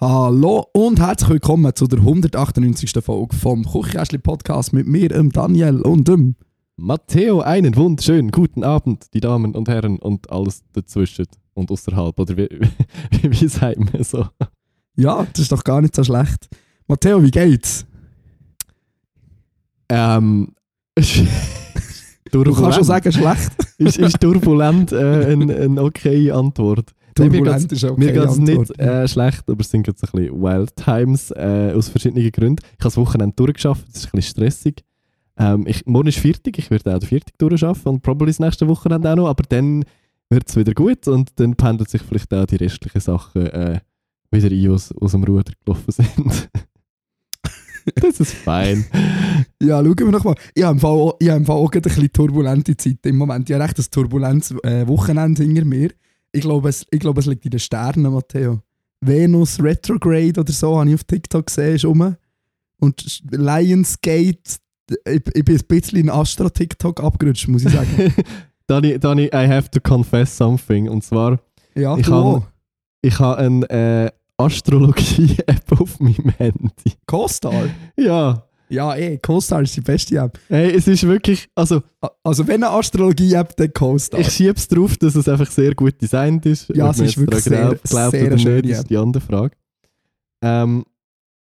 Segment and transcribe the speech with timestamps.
[0.00, 2.92] Hallo und herzlich willkommen zu der 198.
[3.02, 6.36] Folge vom Küchenkästli Podcast mit mir, dem Daniel und dem.
[6.76, 12.16] Matteo, einen wunderschönen guten Abend, die Damen und Herren und alles dazwischen und außerhalb.
[12.16, 12.48] Oder wie,
[13.22, 14.24] wie, sagt man so?
[14.94, 16.48] Ja, das ist doch gar nicht so schlecht.
[16.86, 17.84] Matteo, wie geht's?
[19.88, 20.54] Ähm.
[22.30, 23.52] Du kannst schon sagen, schlecht.
[23.78, 26.92] ist, ist turbulent äh, eine ein okay Antwort.
[27.18, 27.30] Nein,
[27.96, 31.72] mir geht es nicht äh, schlecht, aber es sind jetzt ein bisschen Wild Times äh,
[31.76, 32.62] aus verschiedenen Gründen.
[32.64, 34.84] Ich habe das Wochenende durchgeschafft, es ist ein bisschen stressig.
[35.38, 38.66] Ähm, ich, morgen ist Viertag, ich werde auch den Viertag durchschaffen und probably das nächste
[38.68, 39.84] Wochenende auch noch, aber dann
[40.30, 43.80] wird es wieder gut und dann pendelt sich vielleicht auch die restlichen Sachen äh,
[44.30, 46.48] wieder ein, aus, aus dem Ruder gelaufen sind.
[47.94, 48.84] das ist fein.
[49.62, 50.34] Ja, schauen wir noch mal.
[50.54, 52.98] Ich habe im Fall, auch- ich habe im Fall auch gerade ein bisschen turbulente Zeit
[53.06, 53.48] im Moment.
[53.48, 55.90] Ich habe recht ein turbulentes äh, Wochenende hinter mir.
[56.38, 58.60] Ich glaube, es, ich glaube, es liegt in den Sternen, Matteo.
[59.00, 62.16] Venus Retrograde oder so, habe ich auf TikTok gesehen, ist rum.
[62.80, 64.58] Und Lionsgate,
[65.06, 68.14] ich, ich bin ein bisschen in Astro-TikTok abgerutscht, muss ich sagen.
[68.66, 71.38] Dani, Dani, I have to confess something und zwar
[71.74, 72.46] Ja, Ich habe-
[73.18, 76.92] habe eine äh, Astrologie-App auf meinem Handy.
[77.06, 77.68] Co-Star?
[77.96, 78.44] Ja.
[78.70, 80.38] Ja, eh, Co-Star ist die beste App.
[80.48, 81.82] Hey, es ist wirklich, also
[82.22, 84.20] Also wenn eine Astrologie-App, dann Co-Star.
[84.20, 86.68] ich schiebe es drauf, dass es einfach sehr gut designt ist.
[86.74, 88.64] Ja, Ob es ist wirklich daran glaubt, sehr- glaubt sehr oder nicht, App.
[88.66, 89.56] ist die andere Frage.
[90.42, 90.84] Ähm,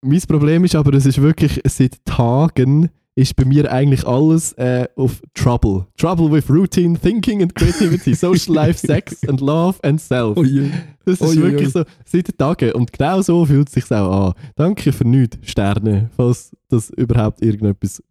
[0.01, 4.87] mein Problem ist aber, es ist wirklich seit Tagen ist bei mir eigentlich alles äh,
[4.95, 5.87] auf Trouble.
[5.97, 10.37] Trouble with routine, thinking and creativity, social life, sex and love and self.
[10.37, 10.69] Oh je.
[11.07, 11.71] Das ist ui, wirklich ui.
[11.71, 12.73] so seit Tagen.
[12.73, 14.33] Und genau so fühlt es sich auch an.
[14.55, 18.03] Danke für nichts, Sterne, falls das überhaupt irgendetwas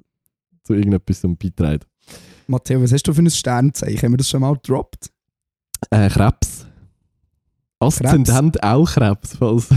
[0.65, 1.87] zu irgendetwas beiträgt.
[2.47, 4.03] Matteo, was hast du für ein Sternzeichen?
[4.03, 5.11] Haben wir das schon mal gedroppt?
[5.91, 6.67] Äh, Krebs.
[7.79, 9.37] Aszendent auch Krebs.
[9.37, 9.69] Falls.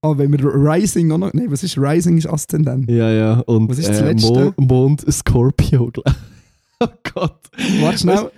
[0.00, 1.32] Oh, wenn wir Rising auch noch.
[1.34, 2.16] Nein, was ist Rising?
[2.16, 2.90] Ist Aszendent.
[2.90, 3.40] ja, ja.
[3.40, 4.54] Und Was ist das äh, Letzte?
[4.56, 5.90] Mo Mond Scorpio.
[5.90, 6.14] glaub-
[6.80, 7.40] oh Gott.
[7.80, 8.30] Warte schnell.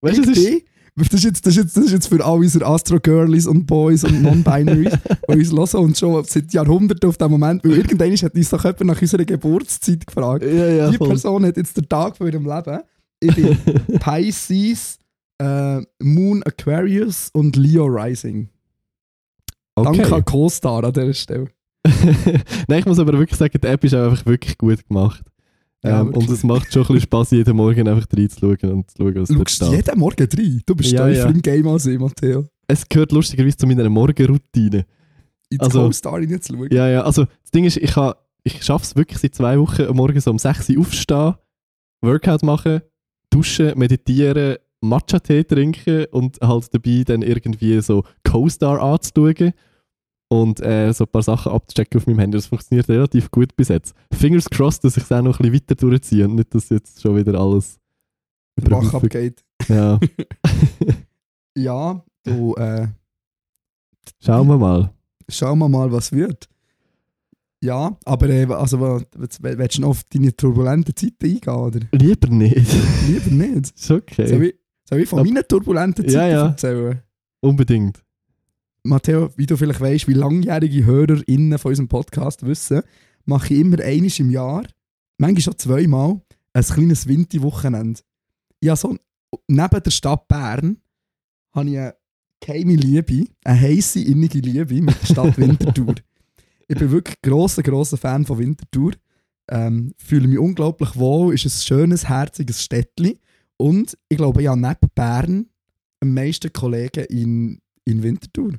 [0.00, 0.62] Weißt du, ich es ist.
[1.04, 4.04] Das ist, jetzt, das, ist jetzt, das ist jetzt für all unsere Astro-Girlies und Boys
[4.04, 4.92] und Non-Binaries,
[5.30, 8.64] die uns hören und schon seit Jahrhunderten auf den Moment, weil irgendwann hat uns doch
[8.64, 10.44] jemand nach unserer Geburtszeit gefragt.
[10.44, 10.98] Ja, ja, Die.
[10.98, 12.80] Person hat jetzt den Tag von ihrem Leben.
[13.20, 13.58] Ich bin
[14.00, 14.98] Pisces,
[15.38, 18.48] äh, Moon Aquarius und Leo Rising.
[19.76, 20.14] Danke Okay.
[20.14, 21.46] an Co-Star an dieser Stelle.
[22.68, 25.22] Nein, ich muss aber wirklich sagen, die App ist auch einfach wirklich gut gemacht.
[25.84, 28.96] Ja, Ähm, und es macht schon ein bisschen Spaß, jeden Morgen einfach reinzuschauen und zu
[28.98, 29.86] schauen, was dort Schaust du steht.
[29.86, 30.62] jeden Morgen rein?
[30.66, 31.28] Du bist Ja, tiefer ja.
[31.30, 32.46] im Game als ich, Matteo.
[32.66, 34.84] Es gehört lustigerweise zu meiner Morgenroutine.
[35.50, 36.68] In Also- Co-Star reinzuschauen.
[36.72, 37.94] Ja, ja, also das Ding ist, ich,
[38.44, 41.34] ich schaffe es wirklich seit zwei Wochen am Morgen so um 6 Uhr aufstehen,
[42.02, 42.82] Workout machen,
[43.30, 49.52] duschen, meditieren, Matcha-Tee trinken und halt dabei dann irgendwie so Co-Star anzuschauen
[50.28, 52.36] und äh, so ein paar Sachen abzuchecken auf meinem Handy.
[52.38, 53.94] Das funktioniert relativ gut bis jetzt.
[54.12, 57.00] Fingers crossed, dass ich es auch noch ein bisschen weiter durchziehe und nicht, dass jetzt
[57.00, 57.78] schon wieder alles
[58.70, 59.42] Haufen- abgeht.
[59.68, 59.98] Ja,
[61.56, 62.86] Ja, du, äh,
[64.24, 64.92] schauen wir mal.
[65.28, 66.48] schauen wir mal, was wird.
[67.62, 68.78] Ja, aber äh, also,
[69.16, 71.80] willst willst du noch auf deine turbulenten Zeiten eingehen, oder?
[71.90, 72.72] Lieber nicht.
[73.08, 73.74] Lieber nicht.
[73.76, 74.26] ist okay.
[74.28, 74.54] Soll ich,
[74.88, 76.46] soll ich von Ab- meinen turbulenten Ja, Zeiten ja.
[76.46, 77.02] erzählen?
[77.40, 78.04] Unbedingt.
[78.82, 82.82] Matteo, wie du vielleicht weißt, wie langjährige HörerInnen von unserem Podcast wissen,
[83.24, 84.64] mache ich immer einmal im Jahr,
[85.18, 86.20] manchmal schon zweimal,
[86.52, 88.00] ein kleines Winterwochenende.
[88.60, 88.96] Ja, so
[89.46, 90.78] neben der Stadt Bern
[91.52, 91.94] habe ich eine
[92.40, 95.94] geheime Liebe, eine heisse, innige Liebe mit der Stadt Winterthur.
[96.68, 98.92] ich bin wirklich grosser, grosser Fan von Winterthur.
[99.50, 103.18] Ähm, fühle mich unglaublich wohl, ist ein schönes, herziges Städtli.
[103.56, 105.46] Und ich glaube, habe neben Bern
[106.00, 108.52] am meisten Kollegen in, in Winterthur.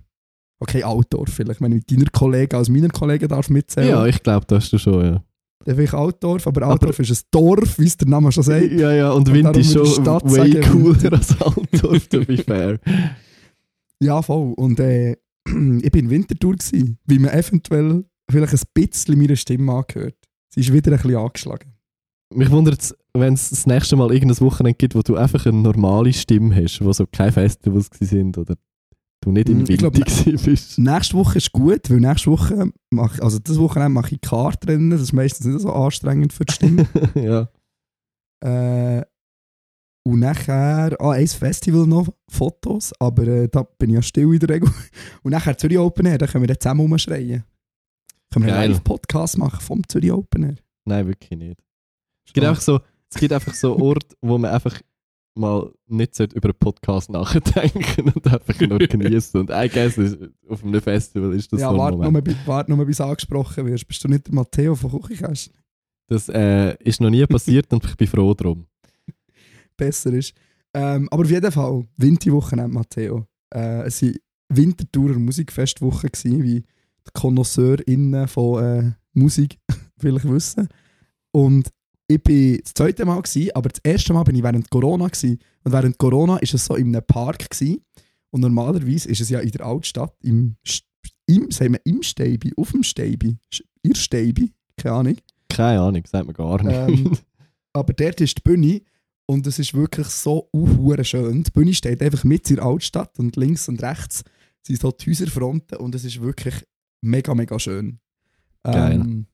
[0.60, 3.90] Okay, Altdorf vielleicht, wenn ich mit deiner Kollegen als meiner Kollegen darf mitzählen.
[3.90, 5.24] Ja, ich glaube, das hast du schon, ja.
[5.66, 8.72] Dann vielleicht Altdorf, aber Altdorf ist ein Dorf, wie es der Name schon sagt.
[8.72, 12.26] Ja, ja, und Und Wind ist schon ich Stadt way sagen, cooler als Altdorf, to
[12.26, 12.80] be fair.
[14.02, 14.54] Ja, voll.
[14.54, 15.12] Und äh,
[15.46, 20.16] ich bin in Winterthur, gewesen, wie man eventuell vielleicht ein bisschen meiner Stimme angehört.
[20.54, 21.74] Sie ist wieder ein bisschen angeschlagen.
[22.34, 25.58] Mich wundert es, wenn es das nächste Mal irgendein Wochenende gibt, wo du einfach eine
[25.58, 28.56] normale Stimme hast, wo so keine Festivals sind oder
[29.22, 30.80] du nicht Mm, ich Wind glaub, gewesen bist.
[30.80, 35.02] Nächste Woche ist gut, weil nächste Woche, mache, also das Wochenende mache ich Kartrennen, das
[35.02, 36.88] ist meistens nicht so anstrengend für die Stimme.
[37.16, 37.50] ja.
[38.42, 39.04] Äh,
[40.06, 44.40] und nachher, ah, ein Festival noch, Fotos, aber äh, da bin ich ja still in
[44.40, 44.70] der Regel.
[45.24, 47.44] Und nachher Zürich Open Air, da können wir dann zusammen rumschreien.
[48.32, 50.56] Können wir einen Live-Podcast machen vom Zürich Open Air.
[50.86, 51.62] Nein, wirklich nicht.
[52.26, 52.80] Es gibt einfach so,
[53.12, 54.80] es gibt einfach so Orte, wo man einfach
[55.40, 59.40] mal nicht über einen Podcast nachdenken und einfach nur genießen.
[59.42, 62.28] Und I guess, ist- auf einem Festival ist das ja, so ein warte Moment.
[62.28, 63.88] nur, warte nur, bis du angesprochen wirst.
[63.88, 65.54] Bist du nicht der Matteo von Küchenkästchen?
[66.08, 68.66] Das äh, ist noch nie passiert und ich bin froh drum.
[69.78, 70.34] Besser ist.
[70.74, 73.26] Ähm, aber auf jeden Fall, Winterwochenende, Matteo.
[73.54, 74.16] Äh, es waren
[74.50, 79.58] Wintertourer Musikfestwochen, gewesen, wie die KonnoisseurInnen von äh, Musik
[80.00, 80.68] vielleicht wissen.
[81.32, 81.70] Und
[82.10, 85.08] ich war das zweite Mal, gewesen, aber das erste Mal bin ich während Corona.
[85.08, 85.40] Gewesen.
[85.64, 87.50] Und während Corona war es so in einem Park.
[87.50, 87.82] Gewesen.
[88.32, 90.56] Und normalerweise ist es ja in der Altstadt, im,
[91.28, 93.38] im, sagen wir, im Steibi, auf dem Steibi,
[93.84, 95.18] ihr Steibi, keine Ahnung.
[95.50, 97.00] Keine Ahnung, sagt man gar nicht.
[97.00, 97.18] Ähm,
[97.74, 98.82] aber dort ist die Bühne
[99.26, 101.44] und es ist wirklich so unhure schön.
[101.44, 104.24] Die Bühne steht einfach mit in der Altstadt und links und rechts
[104.64, 106.56] sind so die Häuserfronten und es ist wirklich
[107.02, 108.00] mega, mega schön.
[108.64, 109.26] Geil.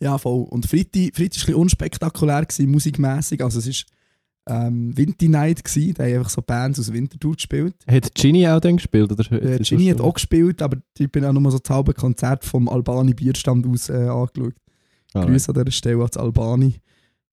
[0.00, 0.44] Ja, voll.
[0.44, 3.42] Und Freitag, Freitag war ein bisschen unspektakulär, musikmässig.
[3.42, 3.84] Also es
[4.46, 5.94] war ähm, Winter Night, gewesen.
[5.94, 7.74] da haben einfach so Bands aus Winterthur gespielt.
[7.86, 9.12] hat Ginny auch dann gespielt?
[9.12, 12.44] Oder Äh, Ginny hat auch gespielt, aber ich bin auch nur so das halbe Konzert
[12.44, 14.54] vom Albani Bierstand aus äh, angeschaut.
[15.12, 16.80] Ah, Grüße an dieser Stelle an das Albani.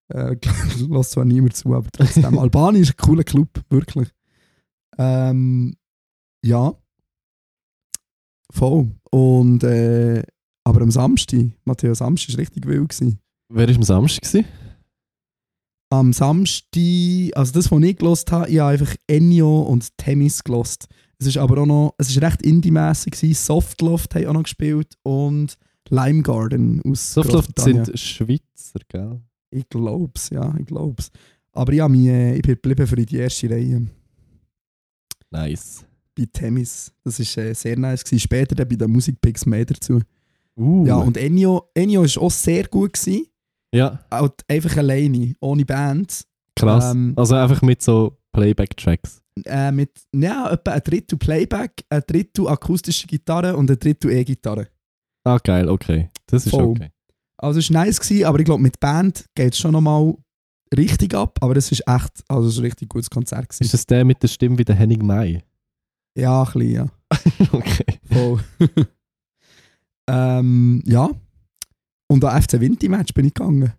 [0.10, 0.36] Äh,
[0.90, 2.38] Lass zwar niemand zu, aber trotzdem.
[2.40, 4.10] Albani ist ein cooler Club, wirklich.
[4.98, 5.76] Ähm,
[6.44, 6.76] ja.
[8.52, 8.92] Voll.
[9.12, 10.24] Und, äh,
[10.68, 12.90] aber am Samstag, Matteo, Samstag war richtig wild.
[12.90, 13.20] Gewesen.
[13.48, 14.24] Wer war am Samstag?
[14.24, 14.46] Gewesen?
[15.90, 20.90] Am Samstag, also das, was ich gelost habe, ich habe einfach Ennio und Temis gelost.
[21.20, 23.16] Es ist aber auch noch, es ist recht indie-mässig.
[23.38, 25.58] Softloft haben auch noch gespielt und
[25.90, 29.22] Lime Garden aus Softloft sind Schweizer, gell?
[29.50, 31.10] Ich glaub's, ja, ich glaub's.
[31.54, 33.88] Aber ich, hab mich, ich bin geblieben für die erste Reihe
[35.32, 35.86] Nice.
[36.14, 36.92] bei Temis.
[37.06, 38.04] Das war äh, sehr nice.
[38.04, 38.20] Gewesen.
[38.20, 40.02] Später dann bei den Musikpicks mehr dazu.
[40.58, 40.86] Uh.
[40.86, 42.94] Ja, und Ennio, Ennio war auch sehr gut.
[42.94, 43.28] Gewesen.
[43.74, 46.26] ja, Auch einfach alleine, ohne Band.
[46.56, 46.92] krass.
[46.92, 49.22] Ähm, also einfach mit so Playback-Tracks.
[49.46, 54.68] Äh, mit ja, etwa ein Drittel Playback, ein Drittel akustische Gitarre und ein Drittel E-Gitarre.
[55.24, 56.10] Ah, geil, okay.
[56.26, 56.70] Das ist Voll.
[56.70, 56.90] okay.
[57.38, 60.16] Also es war nice, gewesen, aber ich glaube, mit Band geht es schon nochmal
[60.76, 61.38] richtig ab.
[61.42, 63.48] Aber es ist echt, also es ist ein richtig gutes Konzert.
[63.50, 63.64] Gewesen.
[63.64, 65.44] Ist das der mit der Stimme wie der Henning May?
[66.18, 66.88] Ja, ein bisschen, ja.
[67.52, 68.00] okay.
[68.12, 68.40] Voll.
[70.08, 71.10] ähm, ja.
[72.08, 73.74] Und an FC Vinti-Match bin ich gegangen.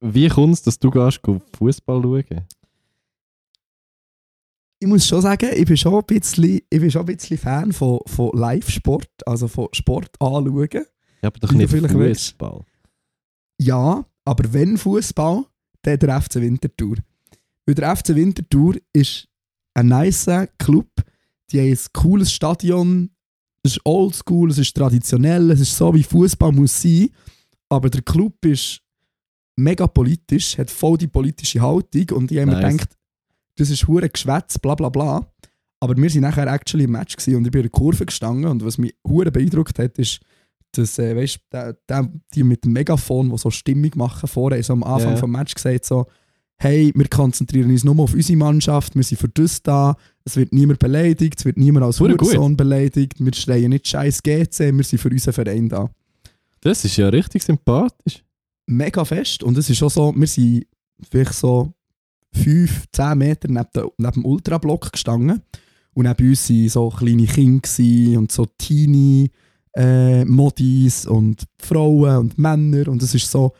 [0.00, 1.20] Wie kommt es, dass du gehst
[1.56, 2.46] Fußball schauen?
[4.82, 7.72] Ich muss schon sagen, ich bin schon ein bisschen, ich bin schon ein bisschen Fan
[7.72, 10.68] von, von Live-Sport, also von Sport anschauen.
[11.22, 11.70] Ja, aber doch nicht.
[11.70, 12.64] Fußball.
[13.60, 15.44] Ja, aber wenn Fußball,
[15.82, 16.96] dann der FC Winterthur.
[17.66, 19.28] Weil der FC Winterthur ist
[19.74, 20.88] ein nicer Club,
[21.50, 23.10] die haben ein cooles Stadion,
[23.62, 27.10] es ist oldschool, es ist traditionell, es ist so wie Fußball muss sein,
[27.68, 28.80] aber der Club ist
[29.56, 32.72] mega politisch, hat voll die politische Haltung und ich habe mir Nice.
[32.72, 32.96] gedacht,
[33.56, 35.26] das ist hure Geschwätz, bla bla bla.
[35.82, 38.64] Aber wir sind nachher actually im Match und ich bin in der Kurve gestanden und
[38.64, 40.20] was mich hure beeindruckt hat, ist,
[40.72, 44.72] dass, äh, weißt, der, der, die mit dem Megafon, die so Stimmung machen, vorher so
[44.74, 45.16] am Anfang Ja.
[45.16, 46.06] vom Match gesagt so,
[46.60, 50.52] hey, wir konzentrieren uns nur auf unsere Mannschaft, wir sind für das da, es wird
[50.52, 51.98] niemand beleidigt, es wird niemand als.
[52.00, 55.88] Hurensohn beleidigt, wir schreien nicht scheiß GC, wir sind für unseren Verein da.
[56.60, 58.22] Das ist ja richtig sympathisch.
[58.66, 60.66] Mega fest und es ist auch so, wir sind
[61.10, 61.72] vielleicht so
[62.34, 65.42] 5, 10 Meter neben, der, neben dem Ultrablock gestanden
[65.94, 69.30] und neben uns waren so kleine Kinder und so Teenie
[69.74, 73.54] äh, Modis und Frauen und Männer und es ist so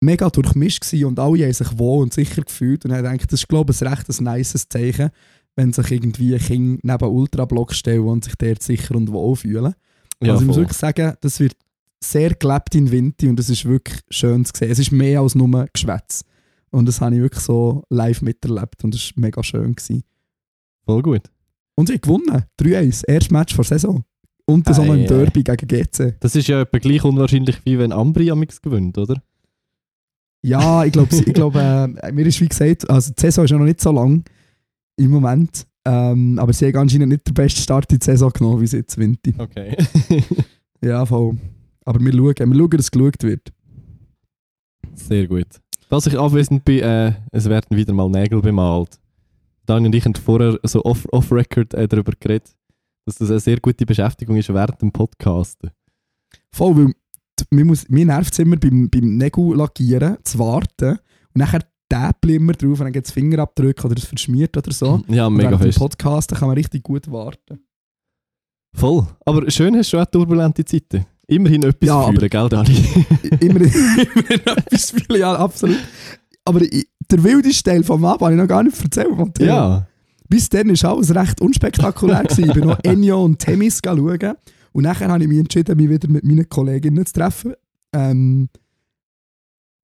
[0.00, 3.40] mega durchmischt gewesen und alle haben sich wohl und sicher gefühlt und ich denke, das
[3.40, 5.10] ist glaube ich ein recht ein nices Zeichen,
[5.56, 9.74] wenn sich irgendwie Kinder neben einen Ultrablock stellen und sich dort sicher und wohl fühlen.
[10.22, 11.54] Ja, also ich muss wirklich sagen, das wird
[12.02, 14.70] sehr gelebt in Winter und es ist wirklich schön zu sehen.
[14.70, 16.24] Es ist mehr als nur Geschwätz.
[16.70, 19.74] Und das habe ich wirklich so live miterlebt und es war mega schön.
[19.74, 20.02] Gewesen.
[20.84, 21.22] Voll gut.
[21.74, 22.44] Und sie haben gewonnen.
[22.60, 23.04] 3-1.
[23.06, 24.04] Erstes Match vor Saison.
[24.46, 26.16] Und das auch noch im Derby gegen GC.
[26.20, 29.22] Das ist ja etwa gleich unwahrscheinlich, wie wenn Ambri amix gewinnt, oder?
[30.42, 33.58] Ja, ich glaube, ich glaub, äh, mir ist wie gesagt, also die Saison ist ja
[33.58, 34.24] noch nicht so lang
[34.96, 35.66] im Moment.
[35.84, 38.78] Ähm, aber sie haben anscheinend nicht den besten Start in die Saison genommen, wie sie
[38.78, 39.32] jetzt Winter.
[39.38, 39.76] Okay.
[40.82, 41.36] Ja, voll.
[41.84, 43.52] Aber wir schauen, wir schauen, dass es geschaut wird.
[44.94, 45.46] Sehr gut.
[45.90, 48.98] Dass ich abwesend bin, äh, es werden wieder mal Nägel bemalt.
[49.66, 52.54] Dani und ich haben vorher so off- off-record äh, darüber geredet,
[53.04, 55.70] dass das eine sehr gute Beschäftigung ist während dem Podcasten.
[56.50, 56.92] Voll, weil
[57.50, 60.98] mir, muss, mir nervt es immer beim, beim Nägel lackieren, zu warten Und
[61.36, 65.02] nachher täppeln immer drauf und dann gibt es Fingerabdrücke oder es verschmiert oder so.
[65.08, 65.78] Ja, mega fest.
[65.78, 67.60] Podcast da kann man richtig gut warten.
[68.74, 69.06] Voll.
[69.24, 71.04] Aber schön hast du auch turbulente Zeiten.
[71.26, 72.76] Immerhin etwas Ja, fühlen, gell, Dani?
[73.40, 73.64] immer, immer
[74.56, 75.78] etwas viel, ja, absolut.
[76.44, 79.46] Aber ich, der wildeste Teil vom Abend habe ich noch gar nicht erzählt, Matteo.
[79.46, 79.86] ja.
[80.28, 82.22] Bis dann war alles recht unspektakulär.
[82.22, 82.44] gewesen.
[82.48, 84.34] Ich bin noch Ennio und Temis schauen.
[84.72, 87.54] Und nachher habe ich mich entschieden, mich wieder mit meinen Kolleginnen zu treffen.
[87.92, 88.48] Ähm,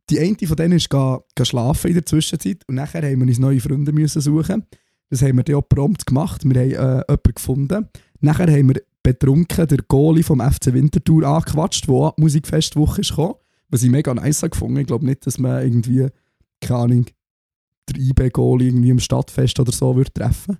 [0.09, 2.63] die eine von denen ist ga, ga schlafen in der Zwischenzeit.
[2.69, 4.65] Und nachher haben wir uns neue Freunde müssen suchen.
[5.11, 6.45] Das haben wir dann auch prompt gemacht.
[6.45, 7.89] Wir haben äh, jemanden gefunden.
[8.21, 13.11] Nachher haben wir betrunken den Goalie vom FC Winterthur angequatscht, der an die Musikfestwoche ist
[13.11, 13.35] gekommen.
[13.69, 14.79] Was ich mega nice habe gefunden.
[14.79, 16.09] Ich glaube nicht, dass man irgendwie,
[16.61, 17.07] keine Ahnung,
[17.89, 20.59] der IB-Goalie irgendwie im Stadtfest oder so würde treffen.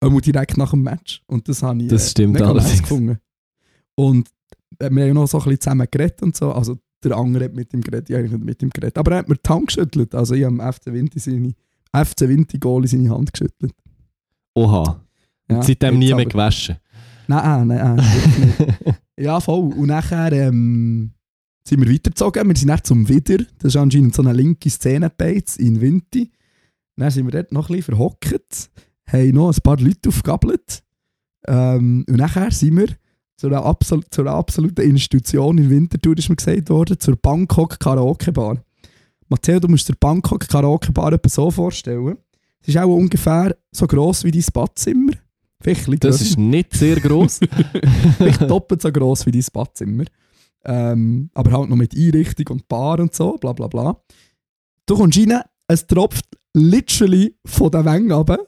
[0.00, 1.22] Einmal direkt nach dem Match.
[1.26, 3.18] Und das habe ich Das stimmt mega nice gefunden.
[3.96, 4.28] Und
[4.78, 6.52] äh, wir haben noch so ein bisschen zusammen geredet und so.
[6.52, 8.96] Also der andere hat mit ihm geredet, ich nicht mit ihm geredet.
[8.98, 10.14] Aber er hat mir die Hand geschüttelt.
[10.14, 11.52] Also ich habe FC Winti seine
[11.92, 13.72] FC Winti Goalie seine Hand geschüttelt.
[14.54, 15.00] Oha.
[15.50, 16.76] Ja, Seitdem nie mehr aber- gewaschen.
[17.28, 17.98] Nein, nein, nein.
[18.58, 19.00] wirklich nicht.
[19.18, 19.72] Ja, voll.
[19.72, 21.12] Und nachher ähm,
[21.66, 22.48] sind wir weitergezogen.
[22.48, 23.38] Wir sind dann zum Wider.
[23.58, 26.30] Das ist anscheinend so eine linke Szenenbeiz in Winti.
[26.96, 28.70] Dann sind wir dort noch ein bisschen verhockt,
[29.08, 30.82] haben noch ein paar Leute aufgegabelt.
[31.46, 32.88] Ähm, und nachher sind wir
[33.36, 37.78] zu einer, absol zu einer absoluten Institution in Winterthur, ist mir gesagt worden, zur Bangkok
[37.78, 38.62] Karaoke Bar.
[39.28, 42.16] Matteo, du musst dir Bangkok Karaoke Bar etwa so vorstellen.
[42.62, 45.12] Es ist auch ungefähr so gross wie dein Badzimmer.
[45.60, 47.40] Vielleicht Das ist nicht sehr gross.
[48.18, 50.04] Vielleicht doppelt so gross wie dein Badzimmer.
[50.64, 54.00] Ähm, aber halt noch mit Einrichtung und Bar und so, bla bla bla.
[54.86, 58.38] Du kommst rein, es tropft literally von den Wängen runter.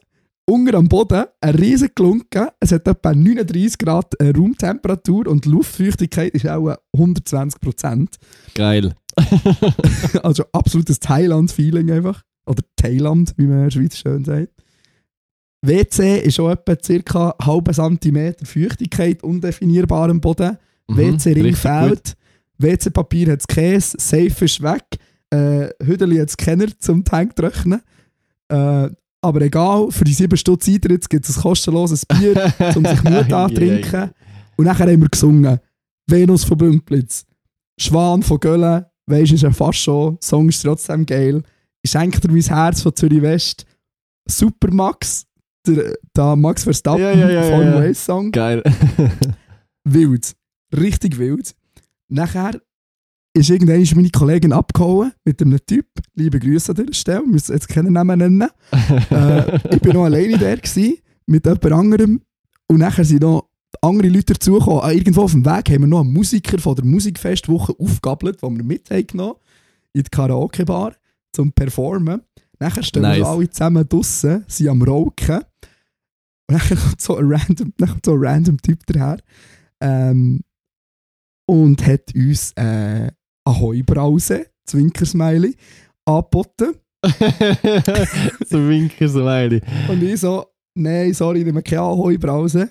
[0.49, 2.49] Unter am Boden ein riesen Klunken.
[2.59, 8.17] Es hat etwa 39 Grad äh, Raumtemperatur und die Luftfeuchtigkeit ist auch 120 Prozent.
[8.55, 8.95] Geil.
[10.23, 12.23] also absolutes Thailand-Feeling einfach.
[12.47, 14.55] Oder Thailand, wie man in der Schweiz schön sagt.
[15.61, 17.35] WC ist auch etwa ca.
[17.45, 20.57] halben Zentimeter Feuchtigkeit, undefinierbar am Boden.
[20.89, 22.17] Mhm, WC-Ring fehlt.
[22.57, 24.85] WC-Papier hat Käse, Safe ist weg.
[25.29, 27.83] Äh, Hüdeli hat es Kenner zum Tank trocknen.
[28.49, 28.89] Äh,
[29.21, 33.33] aber egal, für die 7 Stunden Eintritt gibt es ein kostenloses Bier, um sich Mut
[33.33, 34.11] antrinken.
[34.57, 35.59] Und nachher haben wir gesungen.
[36.07, 37.27] Venus von Bümplitz,
[37.79, 41.43] Schwan von Gölle, weisst ist ja fast schon, Song ist trotzdem geil.
[41.83, 43.67] Ich schenke dir mein Herz von Zürich West.
[44.29, 45.27] Supermax,
[45.67, 47.79] der, der Max Verstappen ja, ja, ja, Formel ja.
[47.81, 48.33] 1 Song.
[48.33, 48.63] Geil.
[49.85, 50.35] Wild.
[50.77, 51.55] Richtig wild.
[52.09, 52.61] Nachher
[53.35, 55.87] ist irgendwann meine Kollegin abgehauen mit einem Typ.
[56.15, 58.49] Liebe Grüße an dieser Stelle, wir müssen jetzt keinen Namen nennen.
[59.11, 62.23] äh, ich war noch alleine da gewesen, mit jemand anderem.
[62.67, 63.49] Und nachher sind noch
[63.81, 64.81] andere Leute dazugekommen.
[64.83, 68.57] Ah, irgendwo auf dem Weg haben wir noch einen Musiker von der Musikfestwoche aufgegabelt, den
[68.57, 69.35] wir mit haben
[69.93, 70.95] in die Karaoke-Bar
[71.33, 72.23] zum Performen.
[72.59, 73.19] Nachher stehen Nice.
[73.19, 75.43] wir alle zusammen draussen, sind am Rauchen.
[76.51, 79.19] Und dann kommt so ein random, kommt so ein random Typ daher
[79.81, 80.41] ähm,
[81.47, 83.11] und hat uns äh,
[83.49, 85.57] Ahoi-Brause, Zwinkersmiley,
[86.05, 86.75] angeboten.
[88.49, 89.61] so Winker, so Meili.
[89.89, 92.71] Und ich so, nein, sorry, ich nehme keine Ahoi-Brause.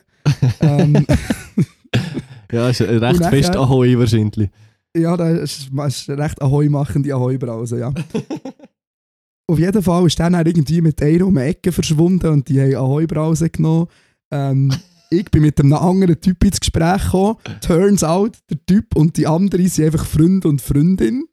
[0.62, 1.05] ähm,
[2.51, 4.50] Ja, ist recht nachher- fest Ahoi wahrscheinlich.
[4.96, 7.93] ja, das ist, ist recht Ahoi machende Ahoi-Brause, ja.
[9.50, 12.75] Auf jeden Fall ist dann irgendwie mit einer um die Ecke verschwunden und die haben
[12.75, 13.88] Ahoi-Brause genommen.
[14.31, 14.74] Ähm,
[15.09, 17.37] ich bin mit einem anderen Typ ins Gespräch gekommen.
[17.61, 21.25] Turns out, der Typ und die andere sind einfach Freund und Freundin.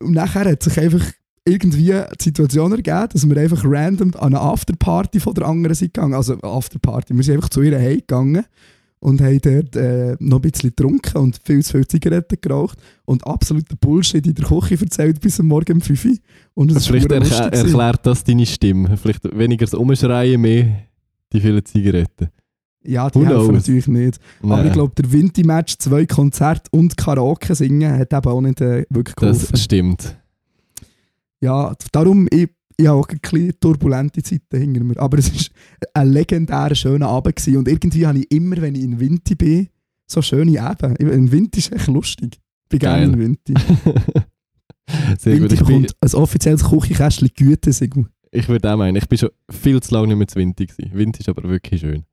[0.00, 1.04] Und nachher hat sich einfach
[1.44, 5.94] irgendwie die Situation ergeben, dass wir einfach random an eine Afterparty von der anderen sind
[5.94, 6.14] gegangen.
[6.14, 8.44] Also Afterparty, wir sind einfach zu ihr heimgegangen
[9.00, 13.26] und haben dort äh, noch ein bisschen getrunken und viel zu viele Zigaretten geraucht und
[13.26, 16.12] absoluter Bullshit in der Küche erzählt bis am Morgen um 5 Uhr.
[16.54, 18.96] Und es Vielleicht erk erklärt das deine Stimme.
[18.96, 20.84] Vielleicht weniger das Umschreien, mehr
[21.32, 22.28] die vielen Zigaretten.
[22.84, 23.52] Ja, die Who helfen knows?
[23.52, 24.20] natürlich nicht.
[24.42, 28.60] Aber Nein, ich glaube, der Vinti-Match, zwei Konzerte und Karaoke singen, hat eben auch nicht
[28.60, 29.48] äh, wirklich geholfen.
[29.50, 30.16] das stimmt.
[31.40, 34.98] Ja, darum, ich, ich habe auch ein bisschen turbulente Zeiten hinter mir.
[34.98, 35.40] Aber es war
[35.94, 37.36] ein legendärer, schöner Abend.
[37.36, 37.56] Gewesen.
[37.58, 39.68] Und irgendwie habe ich immer, wenn ich in Vinti bin,
[40.06, 41.02] so schöne Abende.
[41.02, 42.40] In Vinti ist echt lustig.
[42.64, 43.54] Ich bin gerne in Vinti.
[45.18, 45.52] Sehr gut.
[45.52, 48.06] Ich, bin, bekommt ein offizielles Küchenkästchen Gütesiegel.
[48.30, 50.90] ich würde auch meinen, ich bin schon viel zu lange nicht mehr zu Winter gewesen.
[50.92, 52.04] Winter ist aber wirklich schön.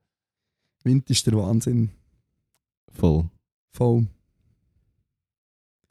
[0.83, 1.89] Vinti ist der Wahnsinn.
[2.93, 3.29] Voll.
[3.71, 4.07] Voll.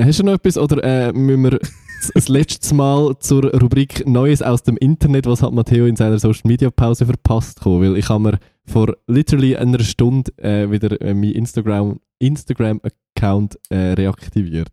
[0.01, 1.59] Hast du noch etwas oder äh, müssen wir
[2.15, 6.43] das letzte Mal zur Rubrik Neues aus dem Internet, was hat Matteo in seiner Social
[6.49, 7.83] Media Pause verpasst kommen?
[7.83, 12.81] Weil ich habe mir vor literally einer Stunde äh, wieder äh, mein Instagram Instagram
[13.17, 14.69] Account äh, reaktiviert.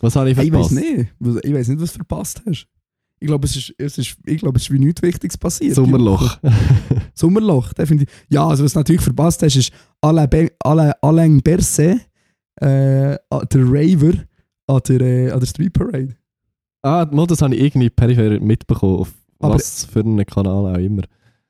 [0.00, 0.88] Was habe ich Hey, ich weiß verpasst?
[1.20, 1.44] nicht.
[1.44, 2.66] Ich weiß nicht, was du verpasst hast.
[3.20, 5.74] Ich glaube, es ist, es ist, ich glaube, es ist wie nichts Wichtiges passiert.
[5.74, 6.38] Sommerloch.
[7.14, 8.08] Sommerloch, definitiv.
[8.28, 11.98] Ja, also was du natürlich verpasst hast, ist Alain, Be Alain, Alain Berset,
[12.60, 13.20] äh, der
[13.54, 14.12] Raver
[14.66, 16.14] an der, äh, an der Street Parade.
[16.82, 21.02] ah, das habe ich irgendwie peripher mitbekommen, auf Aber- was für einen Kanal auch immer.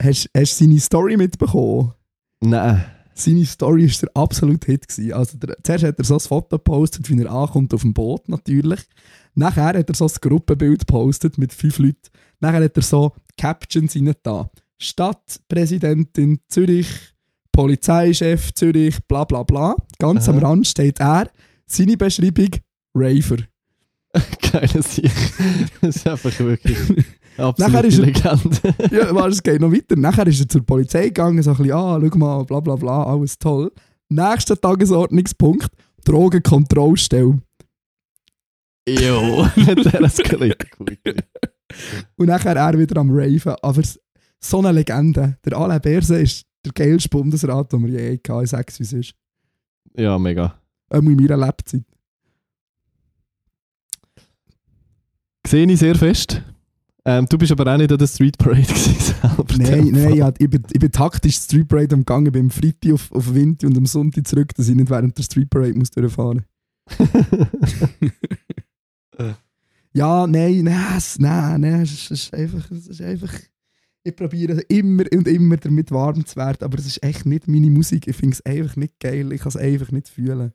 [0.02, 1.92] Hast du seine Story mitbekommen?
[2.40, 2.84] Nein.
[3.14, 4.86] Seine Story war der absolute Hit.
[4.86, 5.12] Gewesen.
[5.12, 8.28] Also der, zuerst hat er so ein Foto gepostet, wie er ankommt auf dem Boot
[8.28, 8.80] natürlich.
[9.38, 12.08] Nachher hat er so ein Gruppenbild gepostet mit fünf Leuten.
[12.40, 14.50] Nachher hat er so Captions da.
[14.78, 16.88] Stadtpräsidentin Zürich,
[17.52, 19.76] Polizeichef Zürich, bla bla bla.
[20.00, 20.36] Ganz Aha.
[20.36, 21.30] am Rand steht er.
[21.66, 22.50] Seine Beschreibung,
[22.96, 23.36] Raver.
[24.42, 25.14] Keine Sicht.
[25.82, 26.76] Das ist einfach wirklich
[27.36, 28.74] absolute ist er- Legende.
[28.90, 29.94] ja, warte, es geht noch weiter.
[29.94, 33.04] Nachher ist er zur Polizei gegangen, so ein bisschen, ah, schau mal, bla bla bla,
[33.04, 33.70] alles toll.
[34.08, 35.68] Nächster Tagesordnungspunkt,
[36.04, 37.38] Drogenkontrollstelle.
[38.88, 40.98] Jo, der eskaliert gut.
[42.16, 43.54] Und nachher er wieder am Raven.
[43.62, 43.82] Aber
[44.40, 45.36] so eine Legende.
[45.44, 49.14] Der Alain Berse ist der geilste Bundesrat, den wir je hatten, sag's wie es ist.
[49.96, 50.58] Ja, mega.
[50.90, 51.84] Auch in meiner Lebzeit.
[55.46, 56.42] Sehe ich sehr fest.
[57.04, 59.44] Ähm, du bist aber auch nicht an der Street Parade selber.
[59.56, 63.10] Nein, nein, ja, ich, bin, ich bin taktisch Street Parade ich bin am Freitag auf,
[63.12, 66.44] auf Winter und am Sonntag zurück, dass ich nicht während der Street Parade muss durchfahren
[69.92, 73.32] Ja, nein, es- nein, nein, es ist, einfach, es ist einfach.
[74.04, 77.70] Ich probiere immer und immer damit warm zu werden, aber es ist echt nicht meine
[77.70, 78.06] Musik.
[78.06, 80.52] Ich finde es einfach nicht geil, ich kann es einfach nicht fühlen.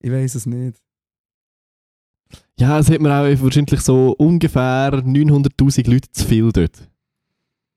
[0.00, 0.82] Ich weiß es nicht.
[2.58, 6.90] Ja, es hat mir auch wahrscheinlich so ungefähr 900'000 Leute zu viel dort.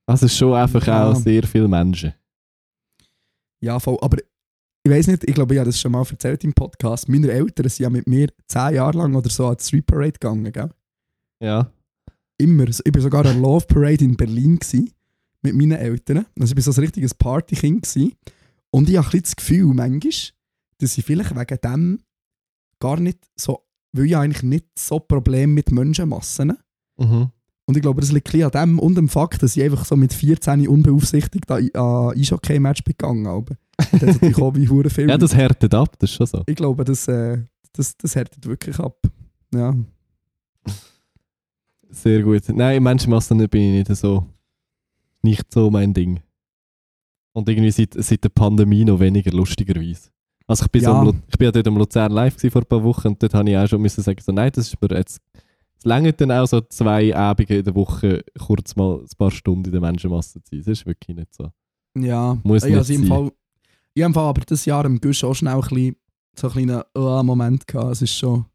[0.07, 1.09] Also schon einfach Ja.
[1.09, 2.13] auch sehr viele Menschen.
[3.61, 3.97] Ja, voll.
[4.01, 4.17] Aber
[4.85, 7.09] ich weiß nicht, ich glaube, ich habe das schon mal erzählt im Podcast.
[7.09, 10.11] Meine Eltern sind ja mit mir zehn Jahre lang oder so an die Street Parade
[10.11, 10.69] gegangen, gell?
[11.41, 11.71] Ja.
[12.37, 12.67] Immer.
[12.67, 14.91] Ich war sogar an Love Parade in Berlin gewesen,
[15.41, 16.27] mit meinen Eltern.
[16.39, 17.81] Also ich war so ein richtiges Partykind.
[17.81, 18.13] gewesen.
[18.69, 20.11] Und ich habe ein bisschen das Gefühl, manchmal,
[20.77, 21.99] dass ich vielleicht wegen dem
[22.79, 26.57] gar nicht so, weil ich eigentlich nicht so Probleme mit Menschenmassen
[26.97, 27.31] Mhm.
[27.65, 29.97] Und ich glaube, das liegt ein an dem und dem Fakt, dass ich einfach so
[29.97, 33.57] mit 14 unbeaufsichtigt an an Eishockey-Match begangen habe.
[33.91, 35.09] Das hat natürlich auch wie hure viel.
[35.09, 36.43] Ja, das härtet ab, das ist schon so.
[36.45, 37.39] ich glaube, das, äh,
[37.73, 38.97] das, das härtet wirklich ab.
[39.53, 39.75] Ja.
[41.89, 42.43] Sehr gut.
[42.49, 44.25] Nein, Menschenmassen bin ich nicht so.
[45.21, 46.19] Nicht so mein Ding.
[47.33, 50.09] Und irgendwie seit, seit der Pandemie noch weniger lustigerweise.
[50.47, 50.99] Also ich bin, so Ja.
[50.99, 53.33] am Lu- ich bin ja dort am Luzern live vor ein paar Wochen und dort
[53.33, 55.19] habe ich auch schon müssen sagen, so, nein, das ist mir jetzt...
[55.77, 59.65] Es längert dann auch so zwei Abende in der Woche kurz mal ein paar Stunden
[59.65, 60.59] in der Menschenmasse zu sein.
[60.59, 61.49] Das ist wirklich nicht so.
[61.97, 62.37] Ja.
[62.43, 63.05] Muss ich nicht also im.
[63.07, 63.31] Fall,
[63.95, 65.95] ich habe aber das Jahr im Gusch auch schnell ein bisschen,
[66.37, 67.93] so einen kleinen uh, Moment gehabt.
[67.93, 68.45] Es ist schon...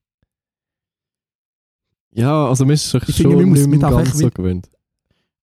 [2.12, 4.08] Ja, also man ist sich Ich schon finde, man muss- nicht man mehr darf ganz
[4.10, 4.70] echt so gewöhnt.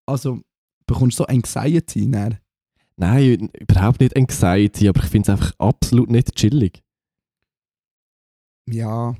[0.05, 0.41] Also,
[0.85, 2.37] bekommst du so Anxiety dann?
[2.97, 6.83] Nein, überhaupt nicht Anxiety, aber ich finde es einfach absolut nicht chillig.
[8.69, 9.15] Ja.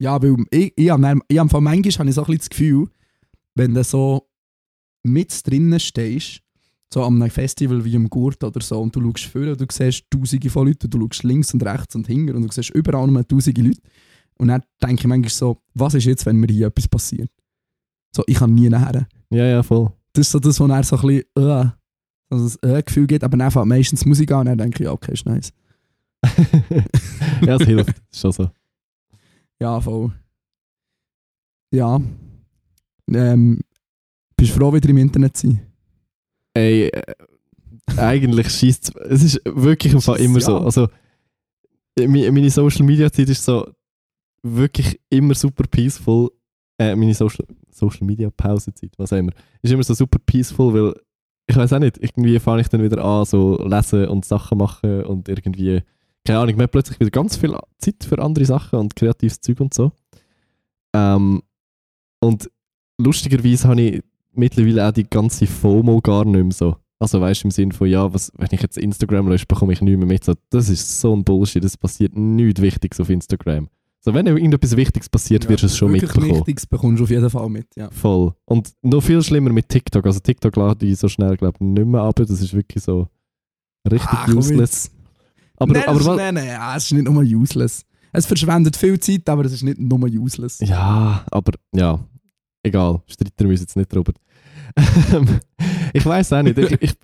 [0.00, 2.38] Ja, weil ich, ich habe dann- ich habe von manchmal habe ich so ein bisschen
[2.38, 2.90] das Gefühl,
[3.54, 4.28] wenn du so
[5.02, 6.42] mit drinnen stehst,
[6.92, 9.66] so an einem Festival wie im Gurt oder so, und du schaust vor und du
[9.70, 13.06] siehst tausende von Leuten, du schaust links und rechts und hinten und du siehst überall
[13.06, 13.80] nur tausende Leute.
[14.38, 17.30] Und dann denke ich manchmal so, was ist jetzt, wenn mir hier etwas passiert?
[18.14, 19.06] So, ich kann nie nachher.
[19.30, 19.92] Ja, ja, voll.
[20.12, 21.70] Das ist so das, wo er so ein bisschen, äh,
[22.30, 24.88] also ein äh Gefühl gibt, aber dann fängt meistens Musik an und dann denke ich,
[24.88, 25.52] okay, ist nice.
[27.42, 27.96] ja, es hilft.
[28.10, 28.50] Ist schon so.
[29.60, 30.12] Ja, voll.
[31.70, 32.00] Ja.
[33.08, 33.60] Ähm,
[34.36, 35.65] bist du froh, wieder im Internet zu sein?
[36.56, 37.14] Ey, äh,
[37.98, 39.22] eigentlich schießt es.
[39.22, 40.52] ist wirklich im Fall immer so.
[40.52, 40.64] Ja.
[40.64, 40.88] Also,
[41.98, 43.70] äh, meine Social Media Zeit ist so
[44.42, 46.30] wirklich immer super peaceful.
[46.78, 50.94] Äh, meine Social, Social Media Pausezeit, was auch immer, ist immer so super peaceful, weil
[51.46, 55.04] ich weiß auch nicht, irgendwie fange ich dann wieder an, so lesen und Sachen machen
[55.04, 55.82] und irgendwie,
[56.24, 59.60] keine Ahnung, man hat plötzlich wieder ganz viel Zeit für andere Sachen und kreatives Zeug
[59.60, 59.92] und so.
[60.94, 61.42] Ähm,
[62.20, 62.50] und
[62.98, 64.02] lustigerweise habe ich
[64.36, 66.76] mittlerweile auch die ganze FOMO gar nicht mehr so.
[66.98, 69.82] Also weißt du, im Sinne von, ja, was, wenn ich jetzt Instagram lösche, bekomme ich
[69.82, 70.24] nicht mehr mit.
[70.24, 73.68] So, das ist so ein Bullshit, es passiert nichts Wichtiges auf Instagram.
[74.00, 76.30] So, wenn irgendetwas Wichtiges passiert, wirst du es schon mitbekommen.
[76.30, 77.90] Wichtiges bekommst du auf jeden Fall mit, ja.
[77.90, 78.32] Voll.
[78.44, 80.06] Und noch viel schlimmer mit TikTok.
[80.06, 82.14] Also TikTok lade ich so schnell, glaube ich, nicht mehr ab.
[82.16, 83.08] Das ist wirklich so
[83.90, 84.90] richtig komm useless.
[85.56, 87.82] Aber, nein, aber was, nein, nein, ja, es ist nicht nur useless.
[88.12, 90.60] Es verschwendet viel Zeit, aber es ist nicht nur useless.
[90.60, 91.98] Ja, aber ja,
[92.62, 93.02] egal.
[93.06, 94.12] Streiten wir uns jetzt nicht drüber.
[95.92, 96.58] Ich weiß auch nicht.
[96.58, 96.94] Ich, ich,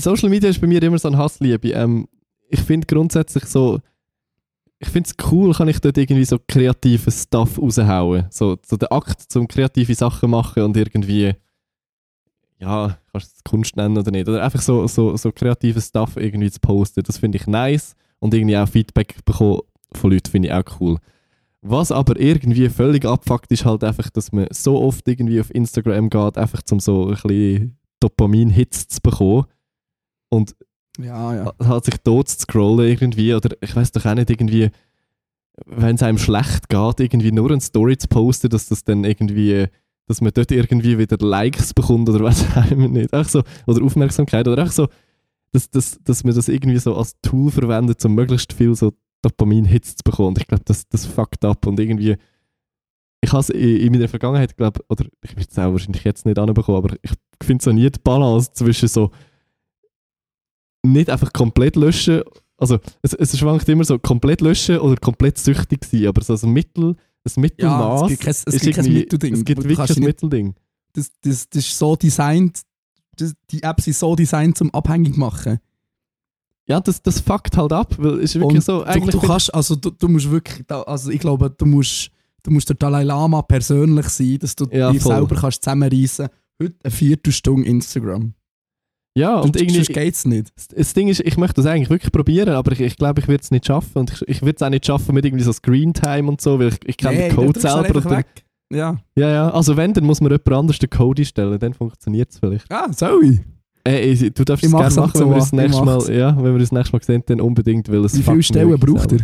[0.00, 1.70] Social Media ist bei mir immer so ein Hassliebe.
[1.70, 2.08] Ähm,
[2.48, 3.80] ich finde grundsätzlich so,
[4.78, 8.26] ich finde es cool, kann ich dort irgendwie so kreativen Stuff raushauen.
[8.30, 11.34] So, so der Akt zum kreative Sachen machen und irgendwie,
[12.58, 14.28] ja, kannst du es Kunst nennen oder nicht.
[14.28, 17.02] Oder einfach so, so, so kreativen Stuff irgendwie zu posten.
[17.04, 17.94] Das finde ich nice.
[18.18, 19.60] Und irgendwie auch Feedback bekommen
[19.92, 20.98] von Leuten finde ich auch cool.
[21.64, 26.10] Was aber irgendwie völlig abfuckt, ist halt einfach, dass man so oft irgendwie auf Instagram
[26.10, 29.44] geht, einfach zum so ein bisschen Dopamin-Hits zu bekommen.
[30.28, 30.56] Und
[30.98, 31.54] Ja, ja.
[31.64, 34.70] hat sich tot zu scrollen irgendwie oder ich weiß doch auch nicht irgendwie
[35.66, 39.66] wenn es einem schlecht geht irgendwie nur eine Story zu posten dass das dann irgendwie
[40.06, 43.84] dass man dort irgendwie wieder Likes bekommt oder was auch immer nicht einfach so oder
[43.84, 44.88] Aufmerksamkeit oder einfach so
[45.52, 49.96] dass, dass, dass man das irgendwie so als Tool verwendet um möglichst viel so Dopamin-Hits
[49.96, 52.16] zu bekommen und ich glaube das, das fuckt ab und irgendwie
[53.24, 56.26] ich habe es in, in meiner Vergangenheit glaube oder ich werde es auch wahrscheinlich jetzt
[56.26, 59.10] nicht anbekommen aber ich finde so nie die Balance zwischen so
[60.84, 62.22] nicht einfach komplett löschen.
[62.56, 66.52] Also, es, es schwankt immer so komplett löschen oder komplett süchtig sein, aber so ein
[66.52, 66.96] Mittel, ein
[67.34, 69.34] Ja, Mittelmaß es gibt kein, es gibt kein Mittelding.
[69.34, 70.54] Es gibt wirklich ein Mittelding.
[70.92, 72.62] das, das, das ist so designt,
[73.16, 75.58] das, die Apps sind so designt zum abhängig machen.
[76.68, 79.20] Ja, das, das fuckt halt ab, weil es ist wirklich Und so, du, eigentlich du
[79.20, 82.10] find- kannst, also du, du musst wirklich, also ich glaube, du musst,
[82.44, 85.16] du musst der Dalai Lama persönlich sein, dass du Ja, dir voll.
[85.16, 86.28] selber kannst zusammenreißen.
[86.62, 88.34] Heute eine Viertelstunde Instagram.
[89.18, 90.52] ja, und Und irgendwie, geht's nicht.
[90.76, 93.42] das- Ding ist, ich möchte das eigentlich wirklich probieren, aber ich, ich glaube, ich würde
[93.42, 95.92] es nicht schaffen und ich, ich würde es auch nicht schaffen mit irgendwie so Screen
[95.92, 97.96] Time und so, weil ich, ich kenne Nee, den Code du selber.
[97.96, 98.24] Und dann.
[98.72, 98.96] Ja.
[99.18, 102.38] ja, ja, also wenn, dann muss man jemand anders den Code einstellen, dann funktioniert es
[102.38, 102.70] vielleicht.
[102.72, 103.40] Ah, sorry.
[103.84, 106.58] Äh, du darfst Ich es gerne machen, wenn wir das nächste Mal, ja, wenn wir
[106.58, 109.18] das nächste Mal sehen, dann unbedingt, weil es Wie viele Stellen braucht ihr?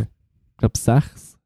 [0.53, 1.37] Ich glaube sechs.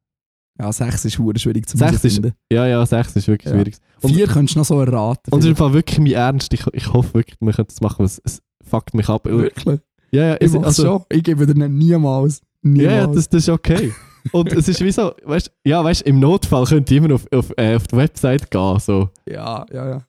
[0.59, 2.21] Ja, sechs ist hure schwierig zu Sechs ist-.
[2.51, 3.57] Ja, ja, sechs ist wirklich Ja.
[3.59, 3.75] schwierig.
[4.01, 5.31] Und- Vier könntest du noch so erraten.
[5.31, 6.53] Und es ist im Fall wirklich mein Ernst.
[6.53, 9.25] Ich, ich hoffe wirklich, wir können das machen, es, es fuckt mich ab.
[9.25, 9.79] Wirklich?
[10.11, 11.03] Ja, ja, Ich also, schon.
[11.09, 12.41] Ich gebe dir niemals.
[12.61, 12.91] Niemals.
[12.91, 13.91] ja, ja das, das ist okay.
[14.31, 17.51] Und es ist wie so, weißt ja, weißt im Notfall könnt ihr immer auf, auf,
[17.57, 18.79] äh, auf die Website gehen.
[18.79, 19.09] So.
[19.29, 20.01] ja, ja, ja.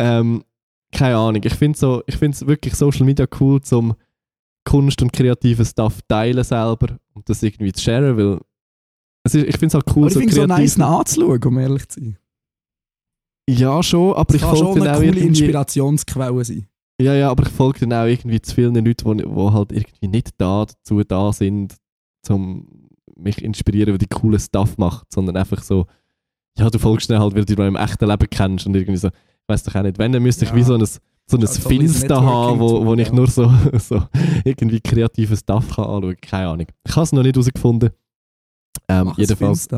[0.00, 0.42] Ähm,
[0.94, 1.42] keine Ahnung.
[1.44, 3.94] Ich finde so, ich wirklich Social Media cool, zum
[4.64, 8.40] Kunst und kreativen Stuff teilen selber und das irgendwie zu sharen, weil
[9.24, 11.58] es ist, ich finde es halt cool, Aber ich finde es so nice anzuschauen, um
[11.58, 12.18] ehrlich zu sein.
[13.48, 15.28] Ja, schon, aber Es ich kann folge schon dann eine auch coole irgendwie...
[15.28, 16.66] Inspirationsquelle sein.
[17.00, 20.30] Ja, ja, aber ich folge dann auch irgendwie zu vielen Leuten, die halt irgendwie nicht
[20.38, 21.74] da dazu da sind,
[22.28, 25.86] um mich inspirieren, weil die coolen Stuff macht, sondern einfach so,
[26.58, 29.10] ja, du folgst dann halt, weil du dich im echten Leben kennst und irgendwie so,
[29.48, 30.56] weiß doch auch nicht, wenn, dann müsste ich Ja.
[30.56, 33.52] wie so ein, so ein Ja, so ein Finster haben, wo, wo ich nur so,
[33.78, 34.02] so
[34.44, 36.66] irgendwie kreative Stuff kann anschauen keine Ahnung.
[36.86, 37.90] Ich habe es noch nicht herausgefunden.
[38.88, 39.68] Ähm, Mach jedenfalls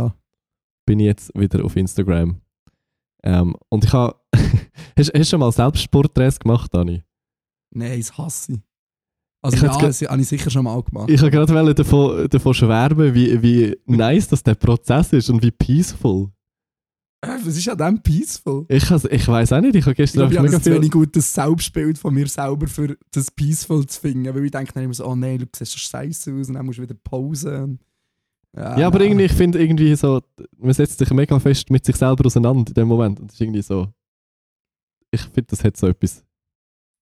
[0.87, 2.41] bin ich jetzt wieder auf Instagram.
[3.25, 4.17] Ähm, und ich habe,
[4.97, 7.03] hast, du schon mal Selbstporträts gemacht, Dani?
[7.75, 8.59] Nein, das hasse ich.
[9.43, 11.11] Also Ich ja, das habe ich sicher schon mal gemacht.
[11.11, 15.51] Ich wollte gerade davon, davon schwärmen, wie, wie nice das der Prozess ist und wie
[15.51, 16.31] peaceful.
[17.27, 18.65] Was ist an dem peaceful?
[18.69, 20.75] Ich, has- ich weiß auch nicht, ich habe Ich gestern ich habe mega viel...
[20.75, 24.35] wenig gutes Selbstbild von mir selber, für das peaceful zu finden.
[24.35, 26.67] Weil ich denke dann immer so, oh nein, du siehst so scheiße aus und dann
[26.67, 27.79] musst du wieder pausen.
[28.57, 29.09] Ja, aber nein.
[29.09, 30.23] irgendwie, ich finde irgendwie so,
[30.57, 33.21] man setzt sich mega fest mit sich selber auseinander in dem Moment.
[33.21, 33.89] Und das ist irgendwie so,
[35.11, 36.25] ich finde, das hat so etwas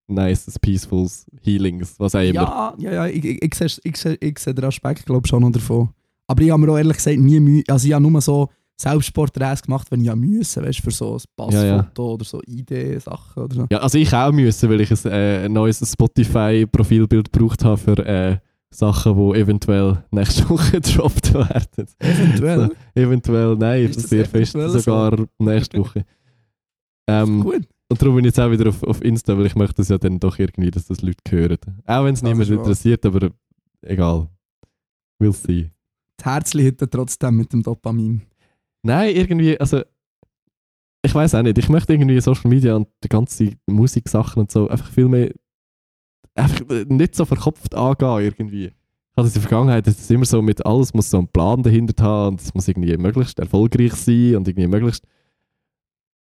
[0.07, 2.35] Nices, Peacefuls, Healings, was auch immer.
[2.35, 5.43] Ja, ja, ja, ich, ich, ich, sehe, ich, sehe, ich sehe den Aspekt, glaube schon
[5.43, 5.91] noch davon.
[6.27, 9.63] Aber ich habe mir auch ehrlich gesagt nie Mühe, also ich habe nur so Selbstporträts
[9.63, 12.03] gemacht, wenn ich ja müssen, weißt du, für so ein Passfoto Ja, ja.
[12.05, 13.67] oder so ID-Sachen oder so.
[13.71, 17.99] Ja, also ich auch müssen, weil ich ein, äh, ein neues Spotify-Profilbild gebraucht habe für
[18.07, 18.39] äh,
[18.71, 21.87] Sachen, die eventuell nächste Woche gedroppt werden.
[22.01, 22.67] Eventuell.
[22.69, 24.79] So, eventuell, nein, Ist das sehr fest, eventuell so?
[24.81, 26.05] sogar nächste Woche.
[27.07, 27.69] Ähm, Gut.
[27.91, 29.99] und darum bin ich jetzt auch wieder auf, auf Insta, weil ich möchte das ja
[29.99, 31.59] dann doch irgendwie, dass das Leute hören.
[31.85, 33.29] Auch wenn es niemand interessiert, aber
[33.83, 34.27] egal.
[35.21, 35.71] We'll see.
[36.17, 38.23] Das Herzli er trotzdem mit dem Dopamin.
[38.85, 39.83] Nein, irgendwie, also
[41.03, 44.69] ich weiß auch nicht, ich möchte irgendwie Social Media und die ganze Musiksachen und so
[44.69, 45.33] einfach viel mehr
[46.35, 48.67] einfach nicht so verkopft angehen irgendwie.
[48.67, 51.63] Ich hatte in der Vergangenheit, es ist immer so mit alles muss so einen Plan
[51.63, 55.07] dahinter haben und es muss irgendwie möglichst erfolgreich sein und irgendwie möglichst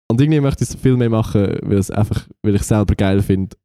[0.10, 3.22] und irgendwie möchte ich es viel mehr machen, weil es einfach, weil ich selber geil
[3.22, 3.56] finde,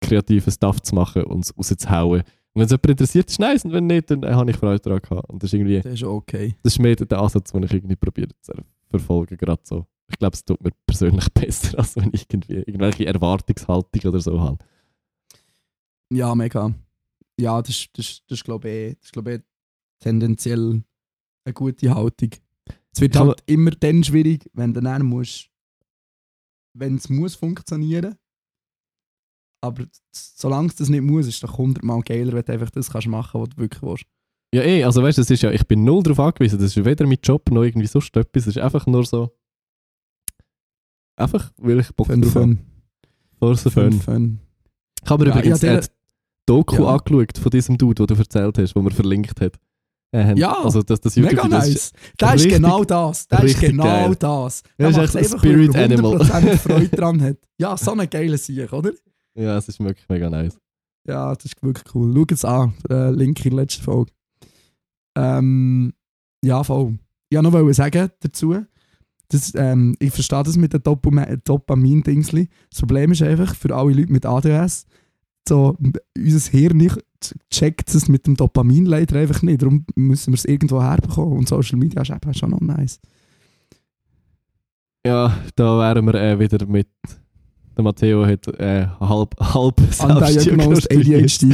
[0.00, 2.24] kreativen Stuff zu machen und es rauszuhauen.
[2.56, 4.80] Und wenn es jemand interessiert, ist nice und wenn nicht, dann äh, habe ich Freude
[4.80, 5.28] daran gehabt.
[5.28, 6.56] Und das ist irgendwie Das ist okay.
[6.62, 8.52] das ist mehr der Ansatz, den ich irgendwie probiere zu
[8.88, 9.86] verfolgen, gerade so.
[10.08, 14.40] Ich glaube, es tut mir persönlich besser, als wenn ich irgendwie irgendwelche Erwartungshaltung oder so
[14.40, 14.56] habe.
[16.10, 16.72] Ja, mega.
[17.38, 19.40] Ja, das, ist- das, das ist glaube ich, das ist, glaube ich
[20.00, 20.82] tendenziell
[21.44, 22.30] eine gute Haltung.
[22.90, 25.50] Es wird halt immer dann schwierig, wenn du dann musst,
[26.72, 28.14] wenn es muss funktionieren.
[29.66, 32.90] Aber solange es das nicht muss, ist es doch hundertmal geiler, wenn du einfach das
[32.90, 34.04] kannst machen, was du wirklich willst.
[34.54, 36.58] Ja, eh, also weißt du, das ist ja, ich bin null darauf angewiesen.
[36.58, 38.42] Das ist weder mein Job noch irgendwie sonst etwas.
[38.46, 39.30] Es ist einfach nur so.
[41.16, 42.44] Einfach, weil ich Bock Fun, drauf habe.
[42.46, 42.58] fun,
[43.38, 44.00] For so fun, fun.
[44.00, 44.40] fun.
[45.02, 45.86] Ich habe mir Ja, übrigens ja, die
[46.46, 46.96] Doku Ja.
[46.96, 49.58] angeschaut von diesem Dude, den du erzählt hast, wo mir verlinkt hat.
[50.14, 51.74] Äh, Ja, also das, das Mega YouTube-Video, das nice.
[51.76, 53.26] ist- Das ist genau das.
[53.28, 54.14] Das ist genau geil.
[54.18, 54.62] das.
[54.78, 56.16] Ja, Da ist echt ein Spirit Animal.
[56.22, 57.36] 100% Freude dran hat.
[57.58, 58.92] Ja, so eine geile Sieg, oder?
[59.36, 60.58] Ja, es ist wirklich mega nice.
[61.06, 62.12] Ja, das ist wirklich cool.
[62.14, 62.74] Schau es an.
[62.90, 64.12] Äh, Link in der letzten Folge.
[65.16, 65.92] Ähm,
[66.42, 66.98] ja, voll.
[67.28, 68.56] Ich wollte noch sagen dazu,
[69.28, 72.48] dass, ähm, ich verstehe das mit den Dopam- Dopamin-Dingsli.
[72.70, 74.86] Das Problem ist einfach, für alle Leute mit ADS,
[75.48, 75.76] so,
[76.16, 76.98] unser Hirn nicht
[77.50, 79.62] checkt es mit dem Dopamin leider einfach nicht.
[79.62, 81.38] Darum müssen wir es irgendwo herbekommen.
[81.38, 83.00] Und Social Media ist eben schon noch nice.
[85.06, 86.88] Ja, da wären wir äh, wieder mit.
[87.76, 91.46] Der Matteo hat äh, halb, halb Undiagnosed ADHD.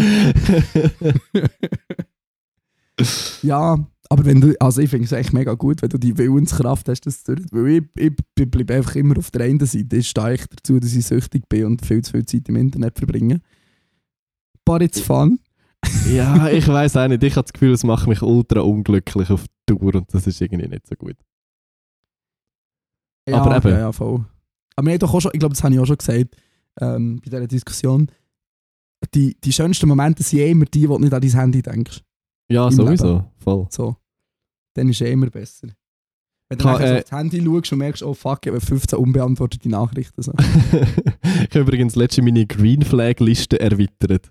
[3.43, 3.79] Ja,
[4.11, 7.07] aber wenn du, also ich finde es echt mega gut, wenn du die Willenskraft hast,
[7.07, 7.47] das zu tun.
[7.51, 9.97] Weil ich, ich, bleibe einfach immer auf der einen Seite.
[9.97, 12.99] Ich stehe echt dazu, dass ich süchtig bin und viel zu viel Zeit im Internet
[12.99, 13.41] verbringe.
[14.65, 15.41] But it's fun.
[16.13, 17.23] ja, ich weiß auch nicht.
[17.23, 20.69] Ich habe das Gefühl, es macht mich ultra unglücklich auf Tour und das ist irgendwie
[20.69, 21.17] nicht so gut.
[23.27, 23.71] Ja, Aber eben.
[23.71, 24.25] Ja, ja, voll.
[24.77, 26.37] Aber haben doch auch schon, ich glaube, das habe ich auch schon gesagt,
[26.81, 28.11] ähm, bei dieser Diskussion,
[29.15, 32.01] die, die schönsten Momente sind eh immer die, wo du nicht an dein Handy denkst.
[32.49, 33.25] Ja, Im sowieso.
[33.39, 33.67] Voll.
[33.71, 33.97] So.
[34.75, 35.69] Dann ist es eh immer besser.
[36.49, 38.99] Wenn du so äh, auf das Handy schaust und merkst, oh fuck, ich habe 15
[38.99, 40.23] unbeantwortete Nachrichten.
[40.23, 40.33] So.
[40.73, 44.31] ich habe übrigens letzte meine Green Flag Liste erweitert.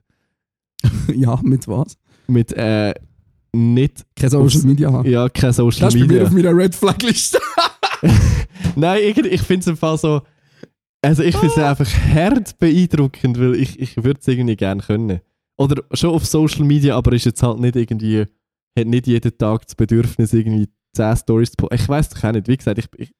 [1.16, 1.98] ja, mit was?
[2.28, 2.94] Mit äh,
[3.54, 5.10] nicht, Keine Social Media haben.
[5.10, 6.28] ja, kein Social Das ist bei mir Media.
[6.28, 7.40] auf meiner Red Flag Liste.
[8.76, 10.22] Nein, irgendwie, ich finde es im Fall so.
[11.02, 15.22] Also ich finde es einfach hart beeindruckend, weil ich, ich würde es irgendwie gerne können.
[15.58, 18.26] Oder schon auf Social Media, aber ist jetzt halt nicht irgendwie,
[18.78, 21.76] hat nicht jeden Tag das Bedürfnis, irgendwie 10 Stories zu posten.
[21.76, 23.14] Ich weiß doch auch nicht, wie gesagt, ich, ich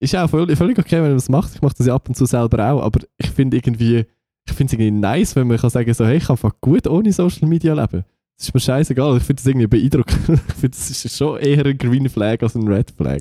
[0.00, 1.54] ist auch völlig, völlig okay, wenn man das macht.
[1.54, 4.06] Ich mache das ja ab und zu selber auch, aber ich finde irgendwie,
[4.46, 6.86] ich finde es irgendwie nice, wenn man kann sagen so, hey, ich kann einfach gut
[6.86, 8.04] ohne Social Media leben.
[8.38, 10.28] Das ist mir scheißegal, ich finde das irgendwie beeindruckend.
[10.48, 13.20] ich finde, das ist schon eher ein Green Flag als ein Red Flag.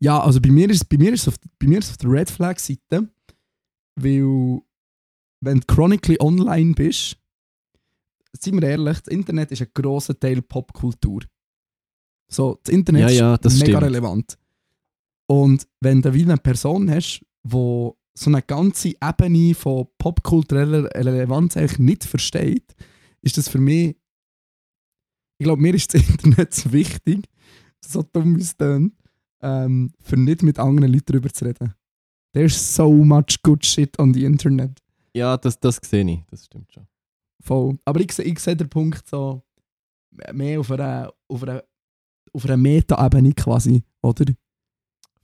[0.00, 1.96] Ja, also bei mir ist, bei mir ist, es auf, bei mir ist es auf
[1.98, 3.08] der Red Flag Seite,
[3.96, 4.60] weil
[5.40, 7.16] wenn du chronically online bist,
[8.38, 11.22] seien wir ehrlich, das Internet ist ein grosser Teil Popkultur.
[12.28, 13.84] So, das Internet Ja, ja, das ist mega stimmt.
[13.84, 14.38] relevant.
[15.28, 21.78] Und wenn du eine Person hast, wo so eine ganze Ebene von popkultureller Relevanz eigentlich
[21.78, 22.74] nicht versteht,
[23.22, 23.96] ist das für mich,
[25.38, 27.28] ich glaube, mir ist das Internet zu wichtig,
[27.80, 28.94] so dumm wie es tönt,
[29.42, 31.74] ähm, für nicht mit anderen Leuten darüber zu reden.
[32.32, 34.82] There's so much good shit on the Internet.
[35.14, 36.86] Ja, das, das sehe ich, das stimmt schon.
[37.40, 37.78] Voll.
[37.84, 39.42] Aber ich, ich sehe den Punkt so
[40.32, 41.62] mehr auf einer, auf einer,
[42.32, 44.26] auf einer Meta-Ebene quasi, oder?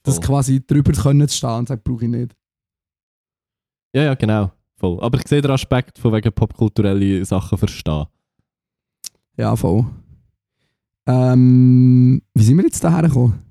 [0.02, 0.24] Das Voll.
[0.24, 2.36] quasi drüber können zu stehen und sagen, brauche ich nicht.
[3.94, 4.50] Ja, ja, genau.
[4.76, 5.00] Voll.
[5.00, 8.06] Aber ich sehe den Aspekt von wegen popkulturelle Sachen verstehen.
[9.36, 9.86] Ja, voll.
[11.06, 13.42] Ähm, wie sind wir jetzt daher gekommen?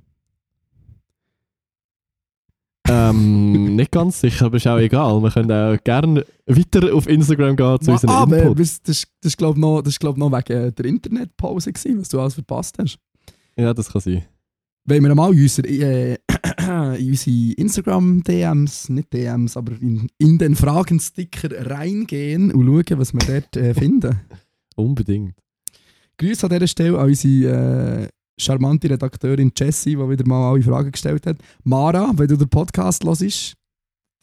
[2.92, 5.22] Ähm, nicht ganz sicher, aber ist auch egal.
[5.22, 8.60] Wir können auch gerne weiter auf Instagram gehen zu unseren ah, aber Input.
[8.60, 12.10] das, das, das ist glaube ich noch, das glaub, noch wegen der Internetpause gewesen, was
[12.10, 13.00] du alles verpasst hast.
[13.56, 14.26] Ja, das kann sein.
[14.86, 16.18] Wollen wir mal in unsere, äh,
[16.98, 23.20] in unsere Instagram-DMs, nicht DMs, aber in, in den Fragensticker reingehen und schauen, was wir
[23.20, 24.20] dort äh, finden.
[24.76, 25.36] Unbedingt.
[26.18, 28.08] Grüße an dieser Stelle an unsere äh,
[28.42, 31.38] charmante Redakteurin Jessie, die wieder mal alle Fragen gestellt hat.
[31.64, 33.56] Mara, wenn du den Podcast hörst,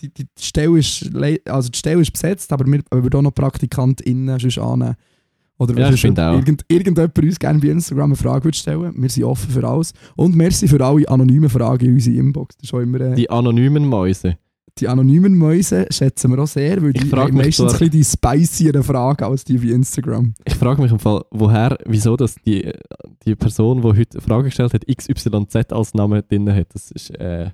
[0.00, 1.11] die, die, Stelle ist,
[1.48, 4.96] also die Stelle ist besetzt, aber wir würden auch noch PraktikantInnen sonst annehmen.
[5.59, 6.35] Oder Ja, wenn ich finde auch.
[6.35, 9.92] Irgend, irgendjemand uns gerne bei Instagram eine Frage würde stellen Wir sind offen für alles.
[10.14, 12.57] Und merci für alle anonymen Fragen in unserer Inbox.
[12.59, 14.38] Das ist immer, äh, die, Die anonymen Mäuse.
[14.87, 18.83] Anonymen Mäuse schätzen wir auch sehr, weil Ich die haben meistens zwar- ein die spicieren
[18.83, 20.35] Fragen als die bei Instagram.
[20.45, 22.71] Ich frage mich im Fall, woher, wieso dass die,
[23.27, 26.75] die Person, die heute eine Frage gestellt hat, XYZ als Name drin hat.
[26.75, 27.51] Das ist, äh,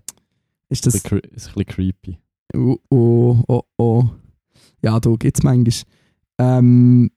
[0.69, 2.19] Ist ein das ist ein bisschen creepy.
[2.57, 4.05] Oh, oh, oh, oh.
[4.83, 5.75] Ja, da gibt es manchmal.
[6.39, 7.11] Ähm,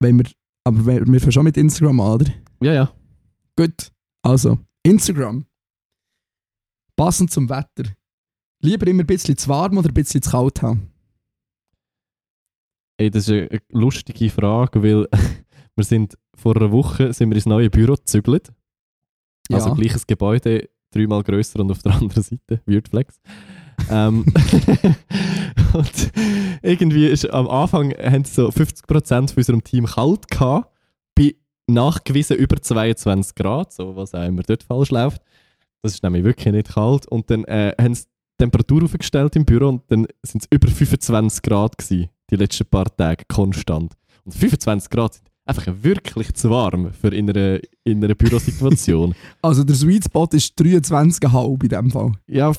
[0.00, 0.26] wenn wir,
[0.64, 2.26] aber wir, wir fangen schon mit Instagram an, oder?
[2.62, 2.90] Ja, ja.
[3.56, 3.90] Gut.
[4.22, 5.46] Also, Instagram.
[6.96, 7.90] Passend zum Wetter.
[8.66, 10.90] Lieber immer ein bisschen zu warm oder ein bisschen zu kalt haben?
[12.98, 15.06] Ey, das ist eine lustige Frage, weil
[15.76, 18.52] wir sind vor einer Woche sind wir ins neue Büro gezügelt.
[19.52, 22.60] Also gleiches Gebäude, dreimal grösser und auf der anderen Seite.
[22.66, 23.20] Weird Flex.
[23.88, 24.24] ähm,
[25.72, 26.12] und
[26.62, 30.72] irgendwie ist am Anfang haben sie so 50% von unserem Team kalt gehabt,
[31.14, 31.36] bei
[31.68, 35.22] nachgewiesen über 22 Grad, so was auch immer dort falsch läuft.
[35.82, 37.06] Das ist nämlich wirklich nicht kalt.
[37.06, 38.06] Und dann äh, haben sie
[38.38, 42.94] Temperatur aufgestellt im Büro und dann sind es über 25 Grad gewesen, die letzten paar
[42.96, 43.94] Tage konstant.
[44.24, 49.14] Und 25 Grad sind einfach wirklich zu warm für in einer, in einer Bürosituation.
[49.42, 52.12] Also der Sweet Spot ist 23,5 in dem Fall.
[52.26, 52.54] ja, äh,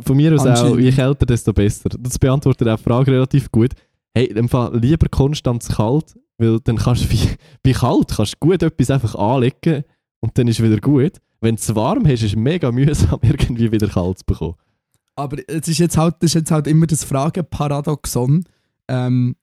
[0.00, 1.88] von mir aus auch, je kälter, desto besser.
[1.98, 3.72] Das beantwortet auch die Frage relativ gut.
[4.14, 8.08] Hey, in dem Fall lieber konstant zu kalt, weil dann kannst du bei, bei kalt
[8.14, 9.84] kannst du gut etwas einfach anlegen
[10.20, 11.12] und dann ist wieder gut.
[11.40, 14.54] Wenn du es warm hast, ist es mega mühsam, irgendwie wieder kalt zu bekommen.
[15.18, 18.44] Aber es ist jetzt halt, das ist jetzt halt immer das Fragenparadoxon.
[18.88, 19.34] Ähm,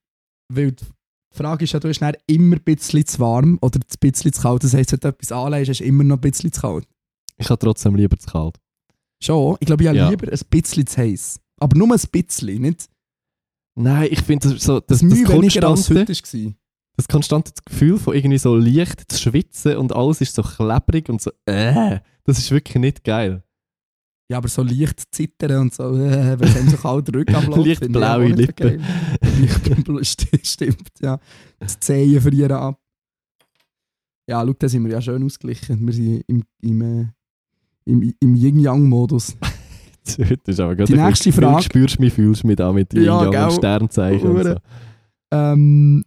[0.48, 0.86] weil die
[1.32, 4.64] Frage ist ja, du dann immer ein bisschen zu warm oder ein bisschen zu kalt.
[4.64, 6.88] Das heisst, wenn du etwas anlegst, ist immer noch ein bisschen zu kalt.
[7.38, 8.58] Ich habe trotzdem lieber zu kalt.
[9.22, 10.10] Schon, ich glaube, ich habe Ja.
[10.10, 11.40] lieber ein bisschen zu heiß.
[11.60, 12.90] Aber nur ein bisschen, nicht
[13.78, 16.54] Nein, ich finde das so, das, das, das, weniger als konstante, heute war.
[16.96, 21.22] das konstante Gefühl von irgendwie so leicht zu schwitzen und alles ist so klebrig und
[21.22, 23.44] so, äh, das ist wirklich nicht geil.
[24.30, 27.58] Ja, aber so leicht zittern und so, äh, wenn es so kalt abläuft.
[27.68, 28.84] Leicht ich blaue Lippen.
[29.22, 31.20] Leicht stimmt, ja.
[31.60, 32.80] Das Zehen verlieren ab.
[34.28, 35.86] Ja, schau, da sind wir ja schön ausgeglichen.
[35.86, 37.08] Wir sind im, im, äh,
[37.86, 39.36] im, im Yin-Yang-Modus.
[40.18, 42.92] Heute ist aber Die nächste bisschen- Frage- Spürst du mich, fühlst du mich da mit
[42.94, 43.44] Ja, Yin Yang gell.
[43.44, 44.56] und Sternzeichen und so.
[45.32, 46.04] Ähm,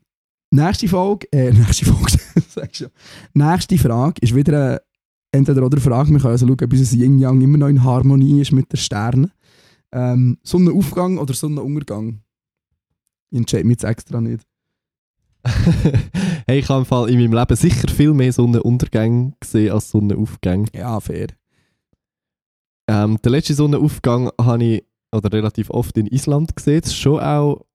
[0.50, 2.88] nächste Folge, äh, nächste Folge, sag ich schon.
[3.34, 4.80] Nächste Frage ist wieder eine
[5.32, 6.10] entweder oder Frage.
[6.10, 9.32] Wir können also schauen, ob unser Yin-Yang immer noch in Harmonie ist mit den Sternen.
[9.92, 12.20] Ähm, Sonnenaufgang oder Sonnenuntergang?
[13.30, 14.46] Ich entscheide mich jetzt extra nicht.
[16.46, 20.66] hey, ich habe im Fall in meinem Leben sicher viel mehr Sonnenuntergänge gesehen als Sonnenaufgänge.
[20.74, 21.28] Ja, fair.
[22.88, 26.80] Ähm, den letzten Sonnenaufgang habe ich oder relativ oft in Island gesehen.
[26.82, 27.66] Das war schon auch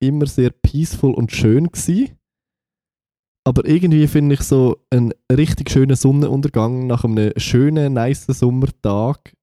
[0.00, 1.66] immer sehr peaceful und schön.
[1.68, 2.16] Gewesen.
[3.44, 9.34] Aber irgendwie finde ich so einen richtig schönen Sonnenuntergang nach einem schönen, nice Sommertag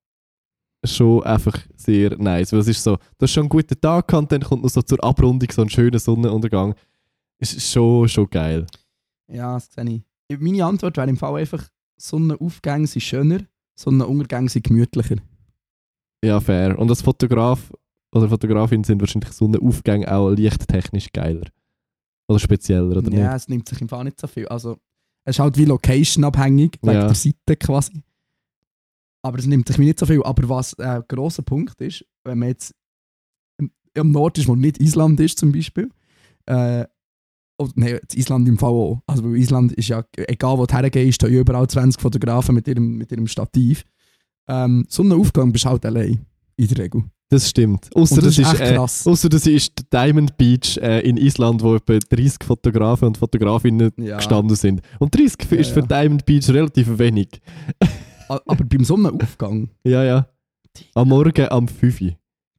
[0.86, 2.54] schon einfach sehr nice.
[2.54, 4.82] Weil es ist so, du hast schon einen guten Tag gehabt dann kommt noch so
[4.82, 6.76] zur Abrundung so ein schöner Sonnenuntergang.
[7.40, 8.66] Ist schon, schon geil.
[9.28, 10.40] Ja, das sehe ich.
[10.40, 13.40] Meine Antwort wäre im Fall einfach, Sonnenaufgänge sind schöner,
[13.76, 15.18] Sonnenuntergänge sind gemütlicher.
[16.24, 16.78] Ja, fair.
[16.78, 17.72] Und als Fotograf
[18.14, 21.48] oder Fotografin sind wahrscheinlich Sonnenaufgänge auch lichttechnisch geiler.
[22.30, 23.36] Oder spezieller, oder ja, nicht?
[23.44, 24.48] es nimmt sich im Fall nicht so viel.
[24.48, 24.78] Also,
[25.26, 27.06] es ist halt wie Location abhängig, wegen Ja.
[27.08, 28.02] der Seite quasi.
[29.22, 30.24] Aber es nimmt sich mir nicht so viel.
[30.24, 32.74] Aber was ein grosser Punkt ist, wenn man jetzt
[33.60, 35.90] im- am Nord ist, wo nicht Island ist zum Beispiel,
[36.46, 36.86] äh,
[37.58, 39.02] oder, nein, das Island im Fall auch.
[39.08, 42.98] Also, weil Island ist ja, egal wo du hergehst, stehen überall 20 Fotografen mit ihrem,
[42.98, 43.84] mit ihrem Stativ.
[44.48, 47.04] Ähm, Sonnenaufgang bist du halt allein, in der Regel.
[47.32, 47.96] Das stimmt.
[47.96, 52.00] Außer das, das ist äh, ausser das ist Diamond Beach äh, in Island, wo etwa
[52.00, 54.18] 30 Fotografen und Fotografinnen Ja.
[54.18, 54.82] gestanden sind.
[54.98, 55.86] Und 30 Ja, ist für ja.
[55.86, 57.30] Diamond Beach relativ wenig.
[58.28, 60.28] Aber beim Sonnenaufgang, Ja, ja.
[60.96, 62.12] Am Morgen am 5 Uhr.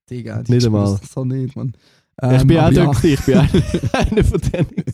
[0.09, 1.01] Digga, das Nicht einmal.
[1.13, 1.73] so nicht, Mann.
[2.23, 2.85] ich Ähm, bin auch aber ja.
[2.85, 3.35] dort, ich bin
[3.93, 4.67] einer, von denen.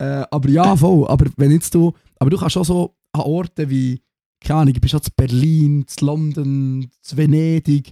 [0.00, 1.08] Äh, aber ja, voll.
[1.08, 4.00] Aber wenn jetzt du, aber du kannst auch so an Orten wie,
[4.40, 7.90] keine Ahnung, du bist auch zu Berlin, zu London, zu Venedig,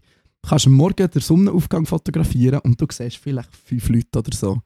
[0.49, 4.61] kannst am Morgen den Sonnenaufgang fotografieren und du siehst vielleicht fünf Leute oder so.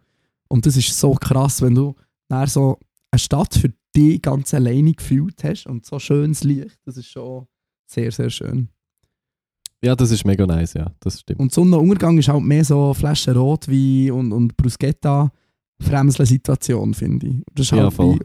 [0.49, 1.95] Und das ist so krass, wenn du
[2.29, 2.79] dann so
[3.11, 6.79] eine Stadt für dich ganz alleine gefühlt hast und so schönes Licht.
[6.85, 7.47] Das ist schon
[7.87, 8.69] sehr, sehr schön.
[9.83, 10.93] Ja, das ist mega nice, ja.
[11.01, 11.41] Das stimmt.
[11.41, 15.33] Und Sonnenuntergang ist halt mehr so Flaschen Rotwein und, und Bruschetta
[16.27, 17.37] Situation, finde ich.
[17.55, 18.17] Das ist Ja, halt voll.
[18.17, 18.25] wie,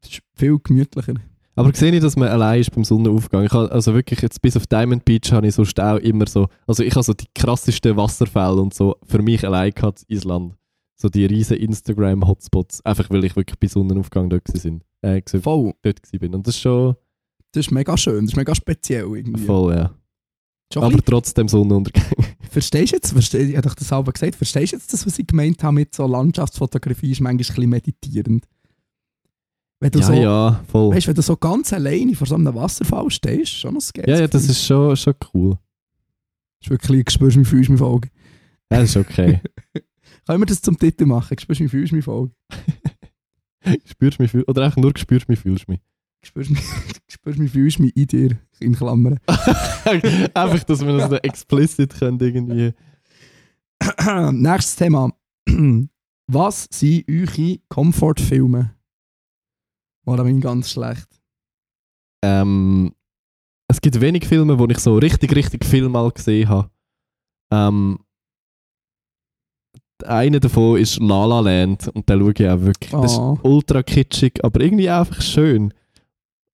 [0.00, 1.14] das ist viel gemütlicher.
[1.58, 3.44] Aber sehe ich, dass man allein ist beim Sonnenaufgang.
[3.44, 6.48] Ich habe, also wirklich, jetzt bis auf Diamond Beach habe ich sonst auch immer so,
[6.66, 10.54] also ich habe so die krassesten Wasserfälle und so für mich allein gehabt in Island.
[10.96, 12.84] So die riesen Instagram-Hotspots.
[12.84, 15.72] Einfach weil ich wirklich bei Sonnenaufgang dort gewesen, äh, Voll.
[15.82, 16.34] dort bin.
[16.34, 16.96] Und das ist schon
[17.52, 19.44] Das ist mega schön, das ist mega speziell irgendwie.
[19.44, 19.94] voll, ja.
[20.76, 22.04] Ein Aber trotzdem Sonnenuntergang.
[22.50, 25.18] Verstehst du jetzt, versteh, ich habe doch das selber gesagt, verstehst du jetzt das, was
[25.18, 28.44] ich gemeint habe mit so Landschaftsfotografie, ist manchmal ein bisschen meditierend.
[29.80, 30.94] Wenn du ja, so, ja, voll.
[30.94, 34.10] weißt, wenn du so ganz alleine vor so einem Wasserfall stehst, schon noch sketchy.
[34.10, 35.50] ja, ja, das ist schon, schon cool.
[36.60, 38.08] Das ist wirklich, spürst du mich, fühlst mich Folge.
[38.72, 39.40] Ja, das ist okay.
[40.26, 41.38] Können wir das zum Titel machen?
[41.38, 42.32] Spürst du mich, fühlst mich Folge.
[43.84, 45.80] spürst mich, oder einfach nur spürst mich, fühlst mich.
[46.24, 46.60] Spürst mich,
[47.08, 49.20] spürst mich, fühlst mich in dir, in Klammern.
[49.76, 52.74] einfach, dass wir das so explicit können irgendwie.
[54.32, 55.12] Nächstes Thema.
[56.26, 58.74] Was sind eure Comfort-Filme?
[60.08, 61.06] War ich ganz schlecht.
[62.24, 62.92] Ähm,
[63.68, 66.70] es gibt wenig Filme, wo ich so richtig, richtig viel mal gesehen habe.
[67.52, 67.98] Ähm,
[70.04, 72.90] einer davon ist La La Land und den schaue ich auch wirklich.
[72.92, 73.38] Das ist Oh.
[73.42, 75.74] ultra kitschig, aber irgendwie einfach schön.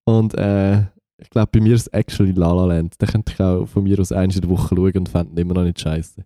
[0.03, 0.81] Und äh,
[1.17, 2.99] ich glaube, bei mir ist es actually La La Land.
[3.01, 5.37] Den könnte ich auch von mir aus eins in der Woche schauen und fände ihn
[5.37, 6.25] immer noch nicht scheiße.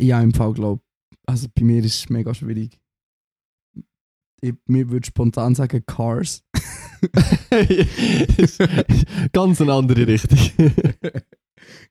[0.00, 0.80] Ja, im Fall glaube
[1.26, 2.78] Also bei mir ist es mega schwierig.
[4.40, 6.42] Ich, mir würde spontan sagen Cars.
[9.32, 10.36] Ganz eine andere Richtung.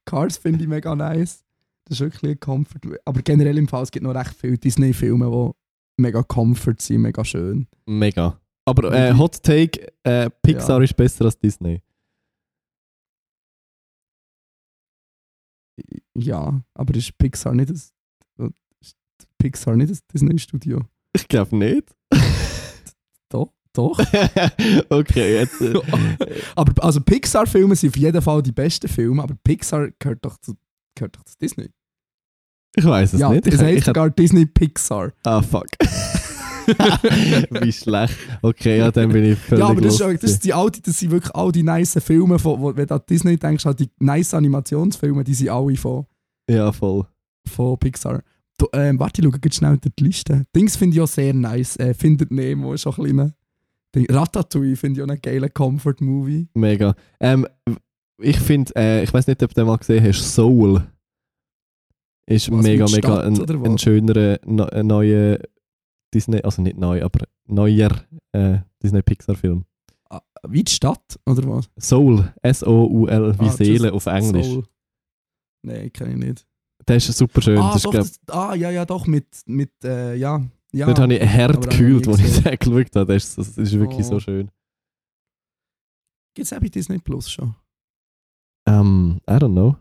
[0.06, 1.44] Cars finde ich mega nice.
[1.86, 2.80] Das ist wirklich ein Comfort.
[3.06, 7.24] Aber generell im Fall, es gibt noch recht viele Disney-Filme, die mega Comfort sind, mega
[7.26, 7.68] schön.
[7.86, 8.40] Mega.
[8.66, 10.84] Aber äh, Hot Take: äh, Pixar Ja.
[10.84, 11.82] ist besser als Disney.
[16.18, 17.94] Ja, aber ist Pixar nicht das,
[18.82, 18.96] ist
[19.38, 20.82] Pixar nicht das Disney-Studio?
[21.14, 21.96] Ich glaube nicht.
[23.30, 24.00] Doch, doch.
[24.90, 25.62] okay, jetzt.
[25.62, 25.74] Äh,
[26.56, 30.56] aber also Pixar-Filme sind auf jeden Fall die besten Filme, aber Pixar gehört doch zu,
[30.96, 31.70] gehört doch zu Disney.
[32.76, 33.46] ich weiß es ja, nicht.
[33.48, 35.12] Ich, heisst ich, sogar Disney Pixar.
[35.26, 35.68] ah, fuck.
[37.62, 38.18] Wie schlecht.
[38.42, 41.00] Okay, ja, dann bin ich völlig ja, aber das, ist, das, sind die alte, das
[41.00, 43.90] sind wirklich all die nice Filme, von, wo, wenn du an Disney denkst, halt die
[44.00, 46.06] nice Animationsfilme, die sind alle von,
[46.50, 47.06] Ja, voll.
[47.48, 48.22] von Pixar.
[48.58, 50.46] Du, ähm, warte, ich schaue schnell die Liste.
[50.56, 51.78] Dings finde ich auch sehr nice.
[51.78, 53.34] Äh, Findet Nemo ist auch ein kleiner.
[54.10, 56.50] Ratatouille finde ich auch einen geilen Comfort-Movie.
[56.56, 56.96] Mega.
[57.20, 57.48] Ähm,
[58.20, 60.84] ich finde, äh, ich weiß nicht, ob du den mal gesehen hast, Soul
[62.30, 65.40] ist Was, mega, mega Stadt ein, ein schönerer, ne, neuer
[66.14, 67.92] Disney, also nicht neu, aber neuer
[68.34, 69.64] äh, Disney-Pixar-Film.
[70.48, 71.70] Wie die Stadt, oder was?
[71.80, 74.46] Soul, S-O-U-L, wie Ah, Seele auf Englisch.
[74.48, 74.64] Soul.
[75.64, 76.48] Nein, kenne ich nicht.
[76.88, 77.58] Der ist super schön.
[77.58, 80.42] Ah, das ist, doch, glaub, das, ah, ja, ja, doch, mit, mit äh, ja.
[80.72, 80.86] ja.
[80.86, 83.14] dort habe ich hart gekühlt, als ich den geschaut habe.
[83.14, 84.10] Das ist, das ist wirklich Oh.
[84.10, 84.50] so schön.
[86.34, 87.56] Gibt es bei Disney Plus schon?
[88.68, 89.76] Ähm, I don't know.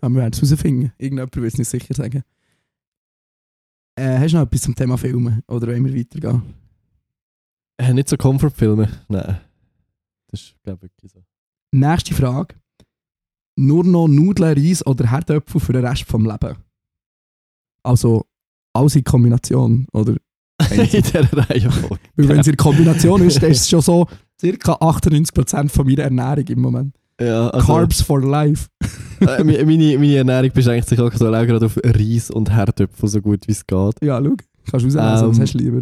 [0.00, 0.92] Aber wir werden es herausfinden.
[0.98, 2.22] Irgendjemand wird es nicht sicher sagen.
[3.96, 5.42] Äh, hast du noch etwas zum Thema Filmen?
[5.48, 6.42] Oder wollen wir weitergehen?
[7.76, 8.88] Äh, nicht so Comfort-Filme.
[9.08, 9.40] Nein.
[10.28, 11.24] Das ist, glaube ich, wirklich so.
[11.72, 12.54] Nächste Frage.
[13.56, 16.56] Nur noch Nudeln, Reis oder Herdöpfel für den Rest vom Leben?
[17.82, 18.24] Also,
[18.72, 20.16] alles in Kombination, oder?
[20.70, 21.98] in dieser Reihenfolge.
[22.16, 24.06] Weil wenn es in Kombination ist, dann ist es schon so
[24.40, 26.94] circa 98% von meiner Ernährung im Moment.
[27.20, 28.68] Ja, also, Carbs for life.
[29.20, 29.64] äh, meine,
[29.98, 33.66] meine Ernährung beschränkt sich aktuell auch gerade auf Reis und Herdöpfel, so gut wie es
[33.66, 33.94] geht.
[34.02, 34.34] Ja, schau.
[34.70, 35.80] Kannst du auslesen, Ähm, was hast du lieber?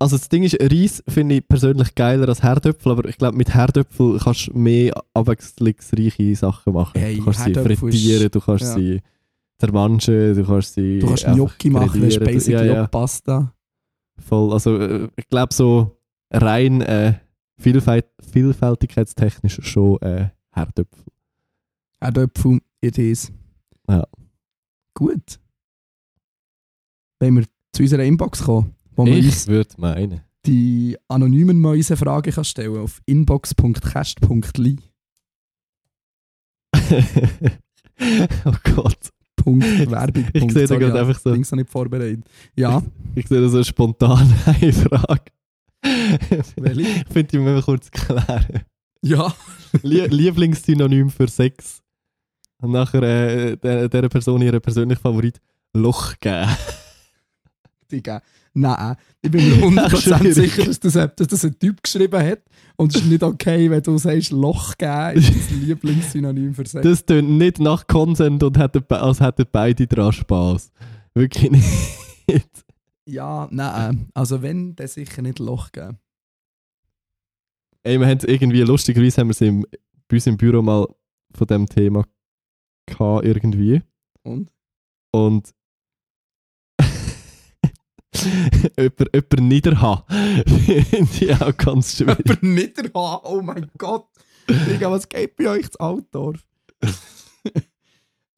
[0.00, 3.52] Also das Ding ist, Reis finde ich persönlich geiler als Herdöpfel, aber ich glaube, mit
[3.52, 6.98] Herdöpfel kannst du mehr abwechslungsreiche Sachen machen.
[7.00, 8.74] Hey, du kannst sie Herdöpfel ist- frittieren, du kannst ja.
[8.74, 9.02] sie
[9.58, 13.52] zermanschen, du kannst sie Du kannst Gnocchi machen, das ist basically ja, ja, Pasta.
[14.24, 14.52] voll.
[14.52, 15.96] Also äh, ich glaube so
[16.30, 17.14] rein äh,
[17.60, 21.04] Vielfalt, vielfältigkeitstechnisch schon äh, Herdöpfel.
[22.00, 23.32] Herdöpfel, it is.
[23.90, 24.06] Ja.
[24.94, 25.40] Gut.
[27.18, 30.20] Wenn wir zu unserer Inbox kommen, wo man Ich würde meinen.
[30.44, 34.76] die anonymen Mäuse-Fragen kann stellen auf inbox.cast.li.
[38.44, 39.10] oh Gott.
[39.36, 40.26] Punkt Werbung.
[40.32, 42.24] Ich sehe da gerade einfach so, noch nicht vorbereitet.
[42.56, 42.82] Ja,
[43.14, 45.24] ich sehe da so eine Frage.
[46.56, 46.80] Welche?
[46.80, 48.62] ich finde, die müssen wir kurz klären.
[49.02, 49.32] ja.
[49.82, 51.82] Lie Lieblingssynonym für Sex.
[52.60, 55.40] Und nachher äh, der, der Person ihre persönliche Favorit
[55.72, 56.50] Loch geben.
[57.92, 58.22] Digga.
[58.60, 59.54] Nein, ich bin mir
[59.88, 60.34] 100% Schwierig.
[60.34, 62.40] sicher, dass das, dass das ein Typ geschrieben hat.
[62.76, 66.82] Und es ist nicht okay, wenn du sagst, Loch geben ist das Lieblingssynonym für Sex.
[66.82, 70.70] Das tönt nicht nach Consent und hätten, be- als hätten beide daran Spaß.
[71.14, 72.48] Wirklich nicht.
[73.06, 74.08] Ja, nein.
[74.14, 75.98] Also wenn, dann sicher nicht Loch geben.
[77.82, 79.64] Ey, wir haben irgendwie, lustigerweise haben wir es im,
[80.08, 80.86] bei uns im Büro mal
[81.32, 82.04] von dem Thema
[82.86, 83.82] gehabt, irgendwie.
[84.22, 84.50] Und?
[85.10, 85.54] Und
[88.78, 90.02] jemand, jemand niederhaben
[90.46, 92.18] finde ich auch ganz schwierig.
[92.26, 93.20] Jemand nicht haben.
[93.24, 94.06] Oh mein Gott.
[94.48, 96.46] Digga, was geht bei euch zu Altdorf?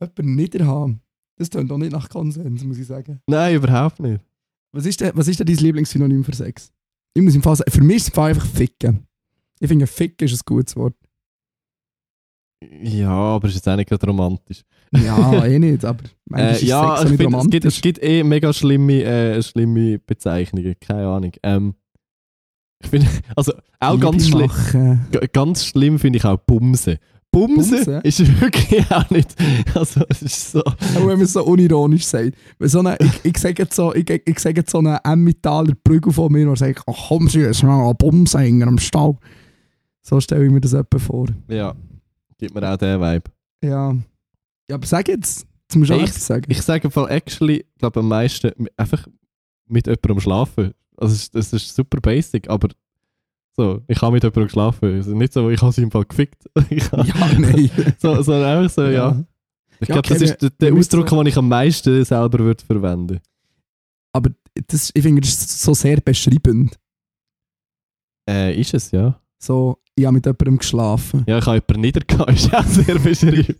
[0.01, 1.01] Jemand nicht haben.
[1.37, 3.21] Das klingt doch nicht nach Konsens, muss ich sagen.
[3.27, 4.21] Nein, überhaupt nicht.
[4.73, 6.73] Was ist denn, was ist denn dein Lieblingssynonym für Sex?
[7.15, 9.07] Ich muss im Fall sagen, für mich ist es einfach Ficken.
[9.59, 10.95] Ich finde, Ficken ist ein gutes Wort.
[12.83, 14.63] Ja, aber es ist auch nicht romantisch.
[14.93, 17.65] Ja, eh nicht, aber manchmal Äh, ist ja, Sex ich find, es, gibt, romantisch.
[17.77, 20.75] es gibt eh mega schlimme, äh, schlimme Bezeichnungen.
[20.81, 21.33] Keine Ahnung.
[21.43, 21.75] Ähm,
[22.83, 23.07] ich finde,
[23.37, 24.47] also auch Liebe ganz schlimm.
[24.47, 25.07] machen.
[25.11, 26.99] G- Ganz schlimm finde ich auch Bumse.
[27.33, 28.01] Bumse, Bumse?
[28.03, 29.37] ist wirklich auch nicht.
[29.75, 30.65] Also, es ist so.
[30.65, 32.33] Auch wenn man es so unironisch sagt.
[32.59, 35.75] Weil So eine, ich, ich sage jetzt so, ich, ich sage jetzt so einen Emmentaler
[35.85, 39.17] Prügel von mir, der sagt, ach komm, sie ist ein Bumsänger am Stall.
[40.03, 41.29] So stelle ich mir das etwa vor.
[41.49, 41.75] Ja,
[42.41, 43.31] gibt mir auch den Vibe.
[43.63, 43.97] Ja.
[44.69, 46.45] Ja, aber sag jetzt, Jetzt musst du Ich- sagen.
[46.49, 49.07] Ich sage im Fall actually, glaube am meisten einfach
[49.69, 50.75] mit jemandem schlafen.
[50.97, 52.69] Also es ist- das ist super basic, aber
[53.57, 54.95] so, ich habe mit jemandem geschlafen.
[54.97, 56.43] Also nicht so, ich habe sie im Fall gefickt.
[56.71, 57.71] Ich habe- ja, nein.
[57.99, 59.25] so, so einfach so, ja.
[59.79, 62.65] Ich Ja, glaube, okay, das ist der, der Ausdruck, den ich am meisten selber würde
[62.65, 63.21] verwenden
[64.13, 64.31] Aber
[64.67, 66.77] das, ich finde, das ist so sehr beschreibend.
[68.29, 69.21] äh, Ist es, ja.
[69.39, 71.25] So, ich habe mit jemandem geschlafen.
[71.29, 73.57] Ja, ich habe jemanden niedergehauen, ist auch sehr beschreibend.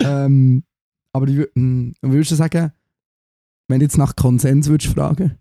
[0.00, 0.62] ähm,
[1.12, 2.72] aber ich wür- hm, würdest du sagen,
[3.68, 5.36] wenn du jetzt nach Konsens würdest fragen,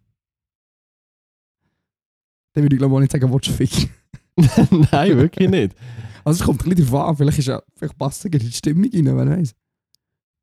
[2.53, 3.89] dann würde ich glaube auch nicht sagen, willst du ficken.
[4.91, 5.75] Nein, wirklich nicht.
[6.23, 8.51] Also es kommt ein bisschen darauf an, vielleicht, ist ja, vielleicht passt es in die
[8.51, 9.55] Stimmung rein, wer weiß.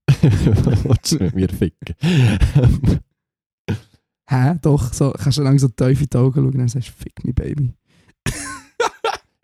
[0.85, 1.95] Willst du mit mir ficken?
[4.29, 4.55] Hä?
[4.63, 6.93] Doch, so, kannst du lang so tief in die Augen schauen und dann sagst du,
[6.93, 7.73] fick me, Baby.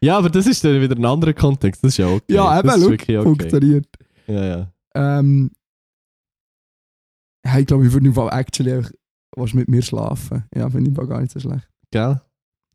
[0.01, 1.85] Ja, aber das ist dann wieder ein anderer Kontext.
[1.85, 2.35] Das ist ja okay.
[2.35, 3.23] Ja, eben, das wirklich okay.
[3.23, 3.87] Funktioniert.
[4.27, 4.73] Ja, ja.
[4.95, 5.51] Ähm,
[7.45, 8.91] ja, ich glaube, ich würde im Fall actually einfach,
[9.37, 10.45] du mit mir schlafen.
[10.55, 11.69] Ja, finde ich im gar nicht so schlecht.
[11.91, 12.21] Gell?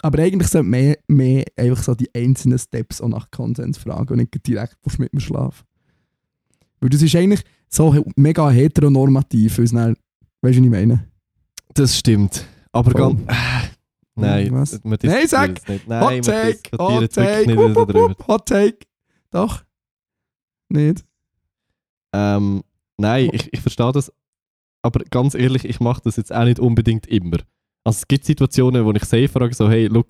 [0.01, 4.17] Aber eigentlich sollte mehr, mehr einfach so die einzelnen Steps auch nach Konsens fragen und
[4.17, 5.65] nicht direkt, du mit mir schlafen.
[6.79, 9.95] Weil das ist eigentlich so mega heteronormativ, weil es dann,
[10.41, 11.07] weißt du, was ich meine?
[11.73, 12.45] Das stimmt.
[12.71, 13.15] Aber Voll.
[13.15, 13.21] ganz.
[14.17, 14.81] Äh, nein, Was?
[14.83, 15.67] wir Nein, sag!
[15.67, 15.87] nicht.
[15.87, 16.77] Nein, Hot Take!
[16.77, 17.47] Hot Take!
[17.47, 17.93] nicht wupp, darüber.
[18.09, 18.79] wupp, Hot Take!
[19.31, 19.63] Doch?
[20.69, 21.03] Nicht?
[22.13, 22.63] Ähm,
[22.97, 24.11] nein, ich, ich verstehe das.
[24.81, 27.37] Aber ganz ehrlich, ich mache das jetzt auch nicht unbedingt immer.
[27.83, 30.07] Also es gibt Situationen, wo ich safe frage, so, hey, look,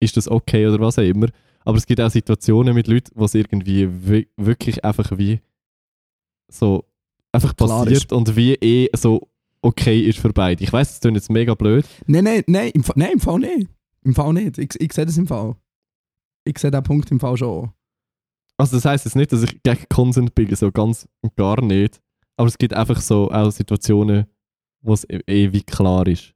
[0.00, 1.28] ist das okay oder was auch immer.
[1.64, 5.40] Aber es gibt auch Situationen mit Leuten, wo es irgendwie wi- wirklich einfach wie
[6.52, 6.84] so
[7.32, 8.12] einfach Klar passiert ist.
[8.12, 9.28] und wie eh so
[9.66, 10.62] okay ist für beide.
[10.62, 11.84] Ich weiß, das klingt jetzt mega blöd.
[12.06, 13.68] Nein, nein, nein, im, nein, im Fall nicht.
[14.02, 14.58] Im Fall nicht.
[14.58, 15.56] Ich, ich sehe das im Fall.
[16.44, 17.72] Ich sehe den Punkt im Fall schon.
[18.56, 22.00] Also das heißt jetzt nicht, dass ich gegen Consent bin, so ganz und gar nicht.
[22.36, 24.26] Aber es gibt einfach so auch Situationen,
[24.80, 26.32] wo es wie klar ist.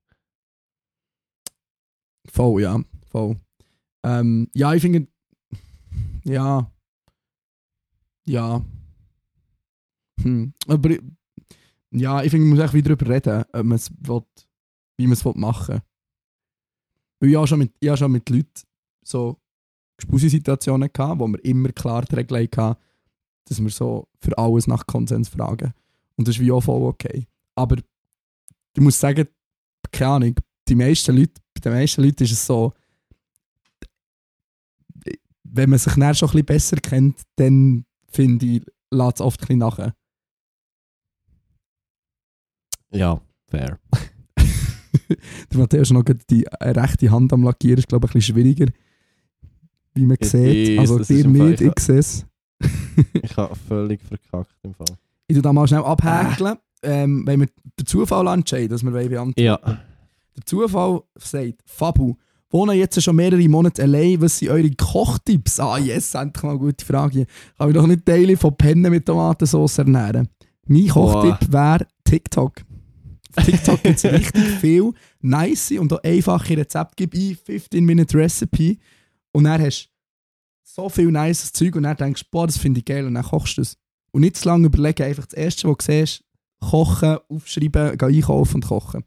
[2.27, 2.81] Voll, ja.
[3.11, 3.37] Voll.
[4.03, 5.07] Ähm, ja, ich finde.
[6.25, 6.71] Ja.
[8.27, 8.63] Ja.
[10.23, 10.53] Hm.
[10.67, 10.91] Aber
[11.93, 14.23] ja, ich finde, man muss echt wieder darüber reden, ob man es will,
[14.97, 15.83] wie man es machen will.
[17.21, 18.63] Weil ich habe schon mit, schon mit Leuten
[19.05, 19.39] so
[19.99, 22.81] Gespusi-Situationen gehabt, wo wir immer klar die Regel hatten,
[23.47, 25.75] dass wir so für alles nach Konsens fragen.
[26.17, 27.27] Und das ist wie auch voll okay.
[27.55, 29.29] Aber ich muss sagen,
[29.91, 30.35] keine Ahnung,
[30.69, 32.73] die meisten Leute, bei den meisten Leuten ist es so,
[35.43, 39.41] wenn man sich dann schon ein bisschen besser kennt, dann finde ich, lässt es oft
[39.41, 39.95] ein bisschen nachher.
[42.93, 43.79] Ja, fair.
[45.53, 48.67] Der Matteo ist noch die rechte Hand am Lackieren, ist glaube ich ein bisschen schwieriger,
[49.95, 50.79] wie man sieht.
[50.79, 52.27] Also dir nicht, ich sehe es.
[53.23, 54.97] Ich habe völlig verkackt im Fall.
[55.27, 59.41] Ich tue da mal schnell abhäkeln, ähm, wenn wir den Zufall entscheiden, dass wir beantworten
[59.41, 59.57] Ja.
[59.57, 62.15] Der Zufall sagt, Fabu,
[62.51, 65.61] wohnen jetzt schon mehrere Monate allein, was sind eure Kochtipps?
[65.61, 67.27] Ah yes, endlich mal eine gute Frage.
[67.57, 70.29] Kann ich doch nicht Teile von Pennen mit Tomatensauce ernähren.
[70.67, 72.53] Mein Kochtipp wäre TikTok.
[73.37, 76.95] Auf TikTok gibt es richtig viel nice und auch einfache Rezepte.
[76.97, 78.77] Gib ein 15-Minute Recipe
[79.33, 79.91] und dann hast du
[80.83, 83.25] so viel nice Zeug und dann denkst du, boah, das finde ich geil und dann
[83.25, 83.77] kochst du es.
[84.13, 86.25] Und nicht zu lange überlegen, einfach das Erste, was du siehst,
[86.61, 89.05] kochen, aufschreiben, gehen einkaufen und kochen.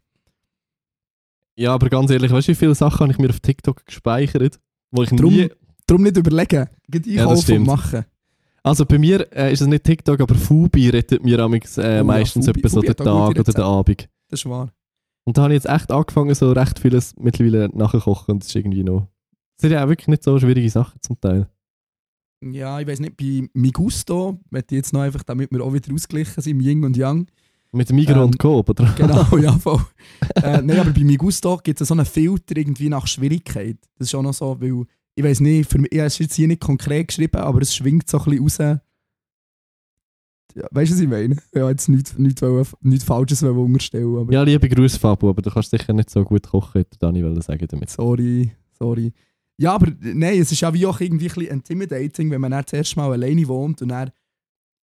[1.56, 4.60] ja, aber ganz ehrlich, weißt du, wie viele Sachen habe ich mir auf TikTok gespeichert,
[4.92, 5.50] wo ich Drum- nie...
[5.86, 6.68] Darum nicht überlegen.
[6.88, 7.68] Geht einkaufen und stimmt.
[7.68, 8.06] machen.
[8.64, 12.04] Also bei mir äh, ist es nicht TikTok, aber Fubi rettet mir amix, äh, ja,
[12.06, 14.10] meistens Fubi- etwa so Fubi den hat auch Tag oder den Abend.
[14.34, 14.74] Das ist wahr.
[15.26, 18.56] Und da habe ich jetzt echt angefangen, so recht vieles mittlerweile nachzukochen und das ist
[18.56, 19.08] irgendwie noch...
[19.58, 21.48] Das sind ja auch wirklich nicht so schwierige Sachen zum Teil.
[22.44, 26.42] Ja, ich weiß nicht, bei Migusto, ich jetzt noch einfach, damit wir auch wieder ausgeglichen
[26.42, 27.28] sind, im Yin und Yang.
[27.74, 28.92] Mit Migros Ähm, und Coop, oder?
[28.98, 29.86] Genau, ja, voll.
[30.38, 33.78] äh, Nein, aber bei Migusto gibt es so einen Filter irgendwie nach Schwierigkeit.
[34.00, 36.34] Das ist auch noch so, weil, ich weiß nicht, für mich, ich habe es jetzt
[36.34, 38.80] hier nicht konkret geschrieben, aber es schwingt so ein bisschen raus.
[40.56, 41.36] Ja, weißt du, was ich meine?
[41.56, 45.42] Habe jetzt nichts, nichts, wollen- nichts Falsches wollen unterstellen, aber Ja, liebe Grüße, Fabu, aber
[45.42, 47.90] du kannst sicher nicht so gut kochen, hätte Dani wollen sagen damit.
[47.90, 49.12] sorry, sorry.
[49.58, 52.64] Ja, aber nein, es ist ja wie auch irgendwie ein bisschen intimidating, wenn man dann
[52.64, 54.12] das erste Mal alleine wohnt und dann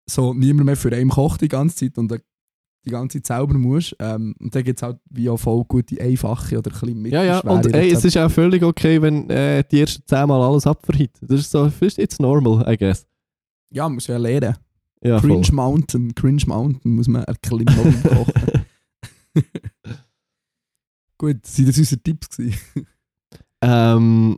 [0.09, 2.11] so niemand mehr für einen kocht die ganze Zeit und
[2.85, 3.95] die ganze Zeit selber muss.
[3.99, 7.23] Ähm, und dann gibt es halt wie auch voll gute, einfache oder ein bisschen Ja,
[7.23, 11.11] ja, und ey, es ist auch völlig okay, wenn äh, die ersten zehnmal alles abverhit.
[11.21, 13.05] Das ist so, it's normal, I guess.
[13.71, 14.55] Ja, muss ja lernen.
[15.03, 15.29] Ja, voll.
[15.29, 18.03] Cringe Mountain, Cringe Mountain muss man erklimmen.
[21.17, 22.59] Gut, sind das unsere Tipps gewesen?
[23.61, 24.37] Ähm,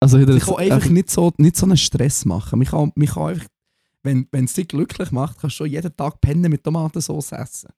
[0.00, 2.58] also, Ich kann einfach nicht so, nicht so einen Stress machen.
[2.58, 3.46] Man kann, man kann einfach,
[4.02, 7.70] wenn es dich glücklich macht, kannst du schon jeden Tag Pennen mit Tomatensauce essen.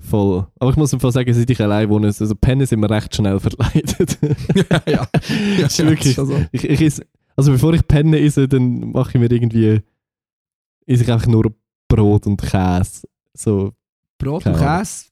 [0.00, 0.46] Voll.
[0.58, 3.38] Aber ich muss einfach sagen, seit ich allein wohne, also Pennen sind mir recht schnell
[3.40, 4.18] verleitet.
[4.54, 5.08] ja, ja.
[5.58, 6.44] ja wirklich- schon so.
[6.50, 7.06] ich, ich esse,
[7.36, 9.80] also bevor ich Penne esse, dann mache ich mir irgendwie,
[10.86, 11.52] ich einfach nur
[11.88, 13.06] Brot und Käse.
[13.34, 13.72] So.
[14.18, 15.06] Brot und Käse,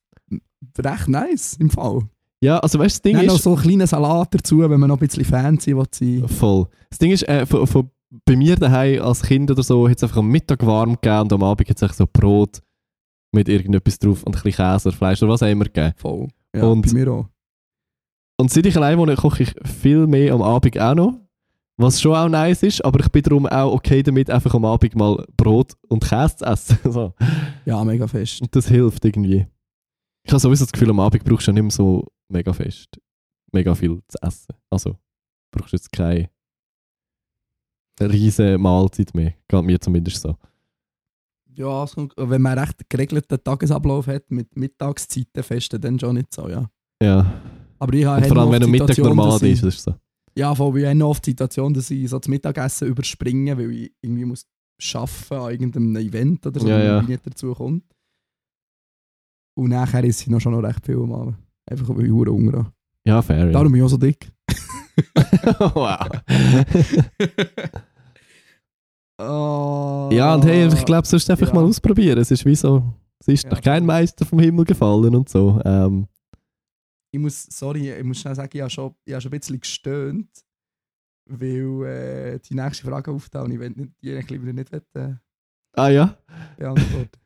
[0.79, 2.03] recht nice im Fall.
[2.43, 3.43] Ja, also weißt du, das Ding noch ist...
[3.43, 6.68] so einen kleinen Salat dazu, wenn man noch ein bisschen fancy will sein Voll.
[6.89, 7.91] Das Ding ist, äh, von, von,
[8.25, 11.33] bei mir daheim als Kind oder so, hat es einfach am Mittag warm gegeben und
[11.35, 12.62] am Abend hat es einfach so Brot
[13.33, 15.93] mit irgendetwas drauf und ein bisschen Käse oder Fleisch oder was auch immer gegeben.
[15.97, 16.29] Voll.
[16.55, 17.27] Ja, Und- bei mir auch.
[18.39, 21.21] Und seit ich allein wohne, koche ich viel mehr am Abend auch noch.
[21.81, 24.95] Was schon auch nice ist, aber ich bin darum auch okay damit, einfach am Abend
[24.97, 26.78] mal Brot und Käse zu essen.
[26.93, 27.14] so.
[27.64, 28.43] Ja, mega fest.
[28.43, 29.47] Und das hilft irgendwie.
[30.22, 33.01] Ich habe sowieso das Gefühl, am Abend brauchst du ja nicht mehr so mega fest,
[33.53, 34.55] mega viel zu essen.
[34.68, 34.99] Also
[35.51, 36.28] brauchst du jetzt keine
[38.01, 39.33] riesige Mahlzeit mehr.
[39.49, 40.37] Geht mir zumindest so.
[41.55, 46.33] Ja, kommt- wenn man einen recht geregelten Tagesablauf hat mit Mittagszeiten festen, dann schon nicht
[46.35, 46.70] so, ja.
[47.03, 47.33] Ja.
[47.78, 49.95] Aber ich habe Und vor allem, wenn du Mittag normal ist, ist so.
[50.37, 53.70] Ja, voll, ich habe noch oft die Situation, dass ich so das Mittagessen überspringe, weil
[53.72, 54.47] ich irgendwie muss
[54.95, 57.01] arbeiten an irgendeinem Event oder so, Ja, wenn ja.
[57.03, 57.85] ich nicht dazu kommt.
[59.59, 61.37] Und nachher ist sie noch schon noch recht viel am Abend.
[61.68, 62.72] Einfach weil ich Hunger habe.
[63.05, 63.47] Ja, fair.
[63.47, 63.53] Ja.
[63.53, 64.31] Darum bin ich auch so dick.
[65.74, 66.09] wow.
[69.18, 70.09] Oh.
[70.12, 71.55] ja, und hey, ich glaube, sonst einfach Ja.
[71.55, 72.18] mal ausprobieren.
[72.18, 72.83] Es ist wie so,
[73.20, 73.85] es ist Ja, noch kein.
[73.85, 75.61] Meister vom Himmel gefallen und so.
[75.64, 76.07] Ähm,
[77.11, 79.61] Ich muss, sorry, ich muss schnell sagen, ich habe schon, ich habe schon ein bisschen
[79.61, 80.31] gestöhnt,
[81.27, 85.15] weil äh, die nächste Frage auftaucht und ich will nicht, die ich lieber nicht äh,
[85.75, 86.17] ah ja.
[86.57, 87.11] beantworten.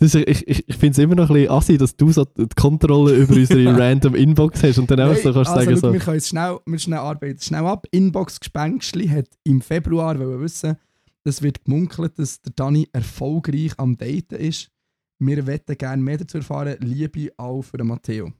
[0.00, 2.46] Das ich ich, ich finde es immer noch ein bisschen assi, dass du so die
[2.54, 5.92] Kontrolle über unsere random Inbox hast und dann auch Nein, so kannst also, sagen so.
[5.92, 7.40] Wir können jetzt schnell, wir schnell arbeiten.
[7.40, 7.84] Schnell ab.
[7.90, 10.76] Inbox Gespänkschli hat im Februar wollen wissen,
[11.24, 14.70] es wird gemunkelt, dass der Dani erfolgreich am Daten ist.
[15.18, 16.76] Wir möchten gerne mehr dazu erfahren.
[16.80, 18.32] Liebe auch für den Matteo.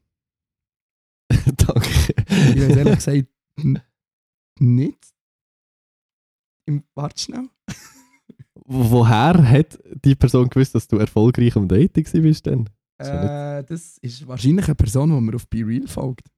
[1.56, 2.14] Danke.
[2.54, 3.28] Ich weiß ehrlich gesagt
[4.60, 4.98] nicht.
[6.66, 7.48] Im, warte schnell.
[8.64, 12.68] Woher hat die Person gewusst, dass du erfolgreich am Dating bist denn?
[12.98, 16.28] Das Äh, das ist wahrscheinlich eine Person, die mir auf BeReal folgt.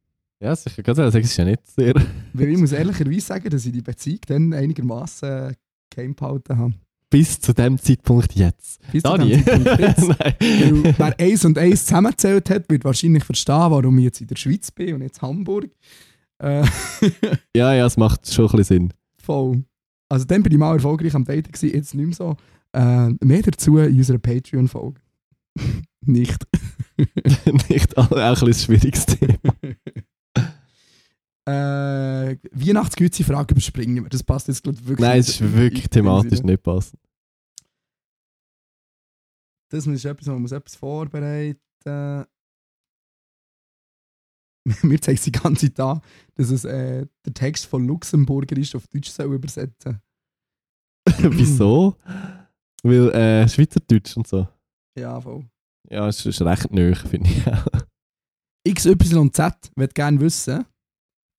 [0.40, 0.82] Ja, sicher.
[0.82, 1.94] Ganz ehrlich, das ist ja nicht sehr.
[2.32, 5.54] Weil ich muss ehrlicherweise sagen, dass ich die Beziehung dann einigermaßen
[5.90, 6.74] geheim behalten habe.
[7.10, 8.80] Bis zu dem Zeitpunkt jetzt.
[8.92, 9.30] Bis zu Dani?
[9.30, 10.08] dem Zeitpunkt jetzt.
[10.98, 14.70] Wer eins und eins zusammengezählt hat, wird wahrscheinlich verstehen, warum ich jetzt in der Schweiz
[14.70, 15.70] bin und jetzt Hamburg.
[16.38, 16.64] Äh,
[17.56, 19.64] Ja, ja, es macht schon ein bisschen voll.
[20.08, 22.36] Also dann bin ich mal erfolgreich am Daten gewesen, jetzt nicht mehr so.
[22.72, 25.00] Äh, mehr dazu in unserer Patreon-Folge.
[26.06, 26.46] nicht.
[26.96, 27.58] Sinn.
[27.68, 29.49] nicht auch ein bisschen ein schwieriges Thema.
[31.50, 34.08] Äh, Weihnachtsgüte-Frage überspringen wir.
[34.08, 37.00] Das passt jetzt gerade wirklich Nein, es ist wirklich thematisch nicht passend.
[39.70, 42.26] Das ist etwas, man muss etwas vorbereiten.
[44.82, 46.00] Mir zeigt die ganze Zeit an,
[46.34, 50.00] dass es äh, der Text von Luxemburger ist, auf Deutsch soll übersetzen.
[51.18, 51.96] Wieso?
[52.82, 54.46] Weil äh, Schweizerdeutsch und so.
[54.98, 55.48] Ja, voll.
[55.88, 57.66] Ja, es ist recht nöch, finde ich auch.
[58.68, 60.66] XYZ wird gerne wissen,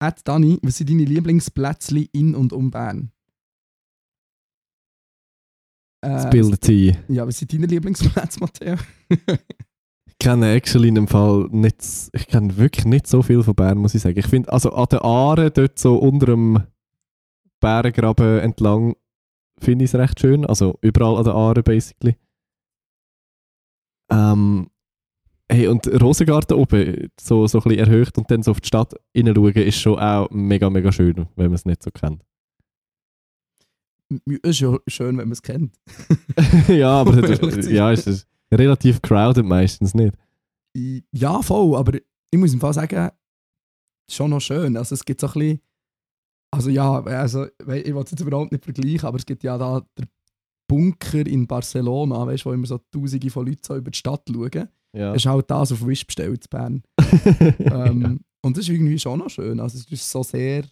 [0.02, 3.12] Ed Dani, was sind deine Lieblingsplätzchen in und um Bern?
[6.02, 6.98] Das Äh, bildet sie.
[7.08, 8.76] ja, was sind deine Lieblingsplätze, Matteo?
[10.08, 11.84] Ich kenne actually in dem Fall nicht,
[12.14, 14.18] ich kenne wirklich nicht so viel von Bern, muss ich sagen.
[14.18, 16.64] Ich finde, also an der Aare, dort so unter dem
[17.60, 18.96] Bärengraben entlang,
[19.60, 20.46] finde ich es recht schön.
[20.48, 22.18] Also überall an der Aare, basically.
[24.12, 24.71] Ähm,
[25.52, 28.96] hey, und Rosengarten oben, so, so ein bisschen erhöht und dann so auf die Stadt
[29.14, 32.24] hineinschauen, ist schon auch mega, mega schön, wenn man es nicht so kennt.
[34.10, 35.76] Es ist ja schön, wenn man es kennt.
[36.68, 40.16] ja, aber das, Ehrlich ja, es ist relativ crowded meistens nicht.
[41.12, 43.10] Ja, voll, aber ich muss im Fall sagen,
[44.10, 44.76] schon noch schön.
[44.78, 45.62] Also es gibt so ein bisschen,
[46.54, 49.86] also ja, also ich will es jetzt überhaupt nicht vergleichen, aber es gibt ja da
[49.98, 50.08] der
[50.68, 54.24] Bunker in Barcelona, weißt du, wo immer so tausende von Leuten so über die Stadt
[54.30, 54.70] schauen.
[54.94, 55.14] Ja.
[55.14, 56.84] Ist halt das auf Wish bestellt in Bern.
[57.60, 59.60] ähm, und das ist irgendwie schon noch schön.
[59.60, 60.66] Also es ist so sehr,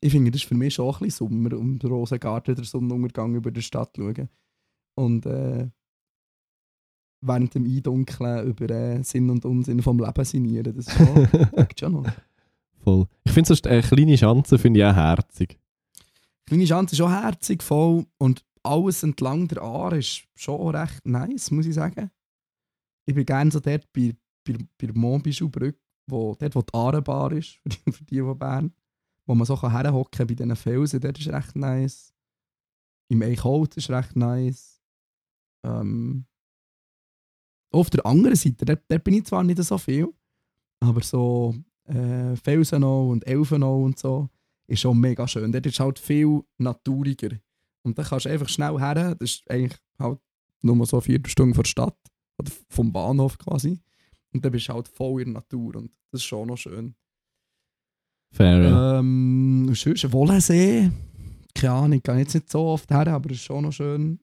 [0.00, 3.34] ich finde, das ist für mich schon ein bisschen Sommer, um den Rosengarten, der Sonnenuntergang
[3.34, 4.28] über die Stadt zu schauen.
[4.96, 5.68] Und äh,
[7.20, 12.06] während dem Eindunkeln über äh, Sinn und Unsinn vom Leben sinnieren, das ist schon, noch.
[12.82, 13.06] Voll.
[13.24, 15.58] Ich finde sonst äh, kleine Schanzen finde ich auch herzig.
[16.46, 21.06] Kleine Schanze ist schon herzig, voll und alles entlang der Aare ist schon auch recht
[21.06, 22.10] nice, muss ich sagen.
[23.06, 25.78] Ich bin gerne so dort bei, bei, bei der Montbichou-Brücke,
[26.08, 28.74] wo, dort wo die Aarebar ist, für die, für die von Bern,
[29.26, 32.14] wo man so kann herhocken bei diesen Felsen, dort ist recht nice.
[33.08, 34.80] Im Eichholt ist recht nice.
[35.64, 36.26] Ähm,
[37.72, 40.12] auf der anderen Seite, da, da bin ich zwar nicht so viel,
[40.80, 44.28] aber so äh, Felsenau und Elfenau und so
[44.66, 45.52] ist schon mega schön.
[45.52, 47.36] Dort ist halt viel naturiger.
[47.82, 49.14] Und da kannst du einfach schnell her.
[49.14, 50.20] Das ist eigentlich halt
[50.62, 51.98] nur so vier Stunden von der Stadt.
[52.40, 53.80] Oder vom Bahnhof quasi.
[54.32, 55.76] Und dann bist du halt voll in der Natur.
[55.76, 56.94] Und das ist schon noch schön.
[58.32, 58.98] Fair, ja.
[58.98, 60.90] Ähm, sonst Wollensee.
[61.54, 64.20] Keine Ahnung, ich gehe jetzt nicht so oft her, aber es ist schon noch schön.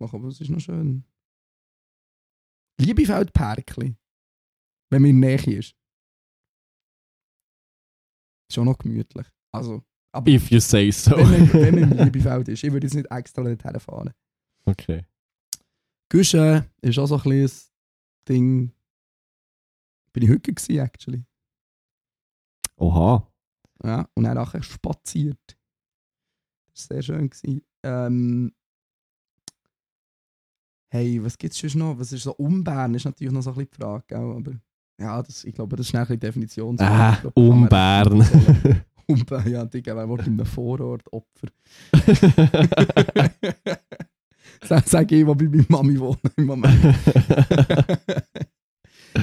[0.00, 1.04] Ach, aber es ist noch schön.
[2.80, 3.96] Liebefeldperkli.
[4.90, 5.74] Wenn man in der Nähe ist.
[8.48, 9.26] Ist schon noch gemütlich.
[9.52, 9.82] Also,
[10.12, 11.12] aber If you say so.
[11.16, 12.64] wenn, man, wenn man im Liebefeld ist.
[12.64, 14.12] Ich würde jetzt nicht extra dorthin fahren.
[14.64, 15.04] okay.
[16.10, 17.70] Guschen ist auch so ein kleines
[18.28, 18.72] Ding.
[20.12, 21.24] Bin ich heute gewesen, actually.
[22.76, 23.26] Oha.
[23.84, 25.38] Ja, und dann nachher spaziert.
[26.72, 27.28] Das war sehr schön.
[27.30, 27.62] Gewesen.
[27.82, 28.52] Ähm,
[30.90, 31.98] hey, was gibt es sonst noch?
[31.98, 32.94] Was ist so Umbern?
[32.94, 34.18] Ist natürlich noch so ein bisschen die Frage, gell?
[34.18, 34.52] aber
[35.00, 36.80] ja, das, ich glaube, das ist schnell ein bisschen Definition.
[36.80, 38.84] Ah, glaube, kann man- Umbern.
[39.06, 41.48] Umbern, ja, Digga, wer wird in einem Vorort Opfer?
[44.64, 46.78] Sag, sag ich, wo bei meiner Mami wohne im Moment.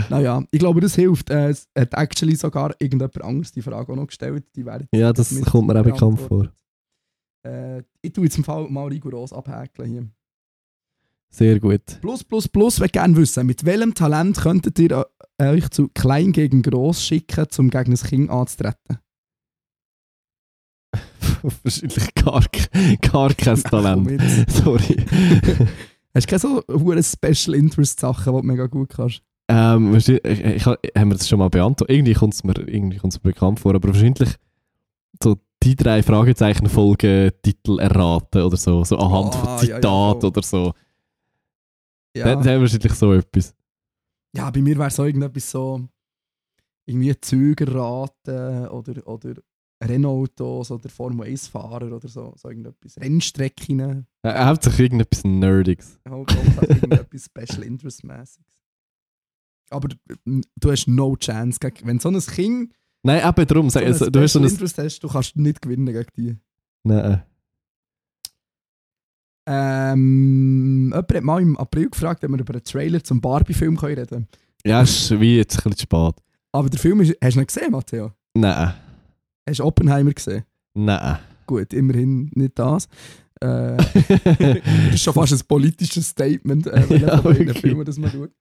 [0.10, 1.30] naja, ich glaube, das hilft.
[1.30, 4.46] Äh, Es hat actually sogar irgendjemand anderes die Frage auch noch gestellt.
[4.56, 6.50] Die ja, das kommt mir auch bekannt vor.
[7.46, 10.10] Äh, ich tue jetzt im Fall mal rigoros abhäkeln hier.
[11.30, 12.00] Sehr gut.
[12.02, 15.06] Plus, plus, plus, wir gerne wissen, mit welchem Talent könntet ihr
[15.38, 19.00] äh, euch zu klein gegen gross schicken, um gegen ein Kind anzutreten?
[21.64, 22.42] Wahrscheinlich gar,
[23.02, 24.22] gar kein Komm Talent.
[24.52, 24.98] Sorry.
[26.14, 26.64] Hast du keine so
[27.04, 29.22] Special Interest Sachen, die du mega gut kannst?
[29.50, 31.96] ähm, wahrscheinlich- ich, ich, haben wir das schon mal beantwortet?
[31.96, 34.36] Irgendwie kommt es mir, irgendwie kommt's mir bekannt vor, aber wahrscheinlich
[35.22, 39.76] so die drei Fragezeichen Folgen Titel erraten oder so, so anhand Ah, von ja, ja,
[39.82, 39.82] Zitat
[40.22, 40.26] voll.
[40.26, 40.74] oder so.
[42.16, 43.54] Ja, Dann wir wahrscheinlich so etwas.
[44.36, 45.82] ja bei mir wäre so irgendetwas so
[46.86, 49.34] irgendwie Züge raten oder, oder
[49.84, 52.98] Rennautos oder Formel 1 Fahrer oder so, so irgendetwas.
[52.98, 54.06] Rennstrecken.
[54.24, 56.00] Äh, hauptsächlich irgendetwas Nerdiges.
[56.10, 56.32] Halt
[56.70, 58.60] irgendetwas Special Interest mäßiges.
[59.70, 59.90] Aber
[60.26, 61.60] du hast no chance.
[61.60, 62.74] Gegen, wenn so ein Kind
[63.04, 63.70] Nein, eben darum.
[63.70, 64.46] so also, du hast so ein.
[64.46, 66.36] Interest hast, du kannst nicht gewinnen gegen die.
[66.84, 67.22] Nein.
[69.48, 74.08] Ähm, jemand hat mal im April gefragt, ob wir über einen Trailer zum Barbie-Film reden
[74.08, 74.28] können.
[74.66, 76.16] Ja, ist wie jetzt ein bisschen spät.
[76.52, 78.12] Aber der Film ist, hast du ihn gesehen, Matteo?
[78.34, 78.74] Nein.
[79.48, 80.44] Hast du Oppenheimer gesehen?
[80.74, 81.20] Nein.
[81.46, 82.88] Gut, immerhin nicht das.
[83.40, 87.56] Äh, das ist schon fast ein politisches Statement, äh, wenn Ja, ja, in den.
[87.56, 88.32] Filmen das man schaut.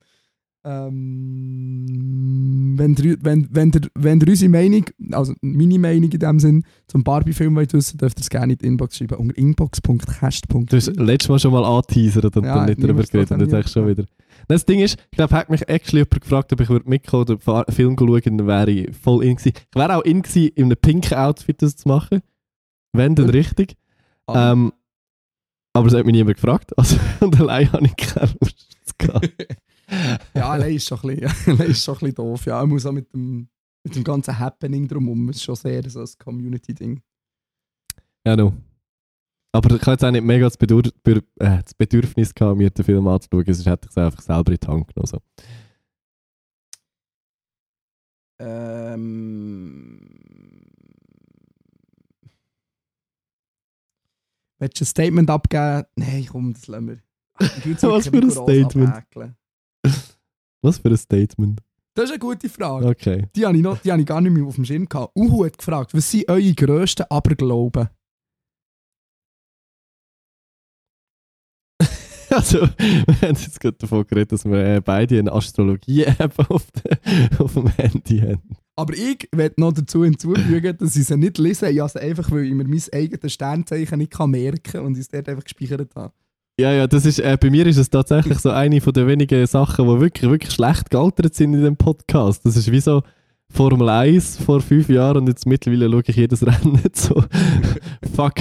[0.65, 6.41] Ähm, wenn, ihr, wenn, wenn, ihr, wenn ihr unsere Meinung, also meine Meinung in dem
[6.41, 9.17] Sinn, zum Barbie-Film wollt wissen, dürft ihr es gerne in die Inbox schreiben.
[9.17, 10.65] Unter inbox.cast.de.
[10.65, 13.55] Du hast letztes Mal schon mal angeteasert und Ja, dann nicht darüber geredet und jetzt
[13.55, 14.05] eigentlich schon wieder.
[14.49, 17.65] Das Ding ist, ich glaube, hat mich actually jemand gefragt, ob ich mitkommen oder Fa-
[17.71, 19.53] Film schauen, dann wäre ich voll in gewesen.
[19.71, 22.21] Ich wäre auch in gewesen, in einem pinken Outfit das zu machen.
[22.93, 23.75] Wenn, dann richtig.
[24.27, 24.53] Ah.
[24.53, 24.73] Ähm,
[25.73, 26.73] aber es hat mich niemand gefragt.
[26.77, 29.11] Also, und allein habe ich keine Lust gehen.
[30.35, 32.47] Ja, allein ist schon ein bisschen, ist schon ein bisschen doof.
[32.47, 33.49] Ja, ich muss auch mit dem,
[33.85, 37.03] mit dem ganzen Happening drumherum, es ist schon sehr so ein Community-Ding.
[38.27, 38.55] Ja, no.
[39.53, 42.71] Aber ich habe jetzt auch nicht mega das, Bedur Bür äh, das Bedürfnis gehabt, mir
[42.71, 45.07] den Film anzuschauen, sonst hätte ich es einfach selber in die Hand genommen.
[45.07, 45.19] So.
[48.41, 50.01] Ähm.
[54.59, 55.85] Willst du ein Statement abgeben?
[55.97, 56.99] Nein, komm, das lassen wir.
[57.83, 58.91] Was für ein Statement?
[58.91, 59.37] abhäkeln.
[60.65, 61.61] Was für ein Statement.
[61.95, 62.87] Das ist eine gute Frage.
[62.87, 63.29] Okay.
[63.37, 65.15] Die habe ich, noch, die habe ich gar nicht mehr auf dem Schirm gehabt.
[65.15, 67.89] Uhu hat gefragt, was sind eure grössten Aberglauben?
[72.31, 76.67] Also, wir haben jetzt gerade davon geredet, dass wir äh, beide eine Astrologie-App auf,
[77.39, 78.57] auf dem Handy haben.
[78.75, 81.69] Aber ich werde noch dazu hinzufügen, dass ich sie nicht lese.
[81.71, 84.95] Ich habe sie einfach, weil ich mir mein eigenes Sternzeichen nicht kann merken kann und
[84.95, 86.13] ich es dort einfach gespeichert habe.
[86.59, 89.45] Ja, ja, das ist, äh, bei mir ist es tatsächlich so eine von den wenigen
[89.47, 92.47] Sachen, die wirklich, wirklich schlecht gealtert sind in dem Podcast.
[92.47, 93.03] Das ist wie so
[93.51, 97.25] Formel 1 vor fünf Jahren und jetzt mittlerweile schaue ich jedes Rennen so.
[98.15, 98.35] Fuck,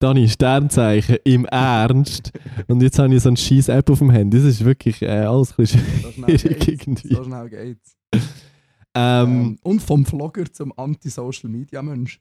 [0.00, 2.32] Dani, Sternzeichen, im Ernst.
[2.66, 4.36] Und jetzt habe ich so eine scheiß App auf dem Handy.
[4.36, 6.66] Das ist wirklich äh, alles ein bisschen schwierig geht's.
[6.68, 7.14] irgendwie.
[7.14, 7.96] So schnell geht's.
[8.14, 8.20] Ähm,
[8.94, 12.20] Ähm, und vom Vlogger zum Anti-Social-Media-Mensch.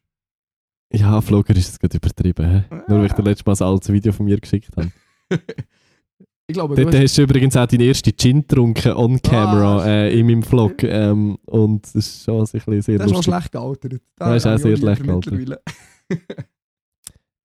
[0.94, 2.46] ja, Vlogger ist es gerade übertrieben.
[2.48, 2.64] Hä?
[2.88, 4.92] Nur weil ich dir letztes Mal ein altes Video von mir geschickt habe.
[5.30, 10.20] Ich glaube, Dort hast, du übrigens auch deinen ersten Gin getrunken on camera Ah, äh,
[10.20, 10.84] in meinem Vlog.
[10.84, 13.34] Ähm, und das ist schon ein bisschen sehr das ist auch lustig.
[13.34, 14.02] schlecht gealtert.
[14.16, 15.62] Das ist auch sehr schlecht gealtert.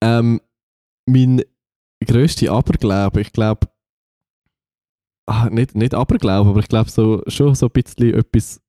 [0.02, 0.40] Ähm,
[1.06, 1.42] mein
[2.04, 3.68] grösste Aberglaube, ich glaube,
[5.26, 8.60] ah, nicht, nicht Aberglaube, aber ich glaube so, schon so ein bisschen etwas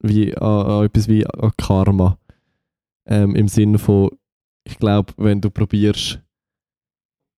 [0.00, 2.16] wie, an, an etwas wie an Karma.
[3.06, 4.10] Ähm, Im Sinne von,
[4.62, 6.20] ich glaube, wenn du probierst,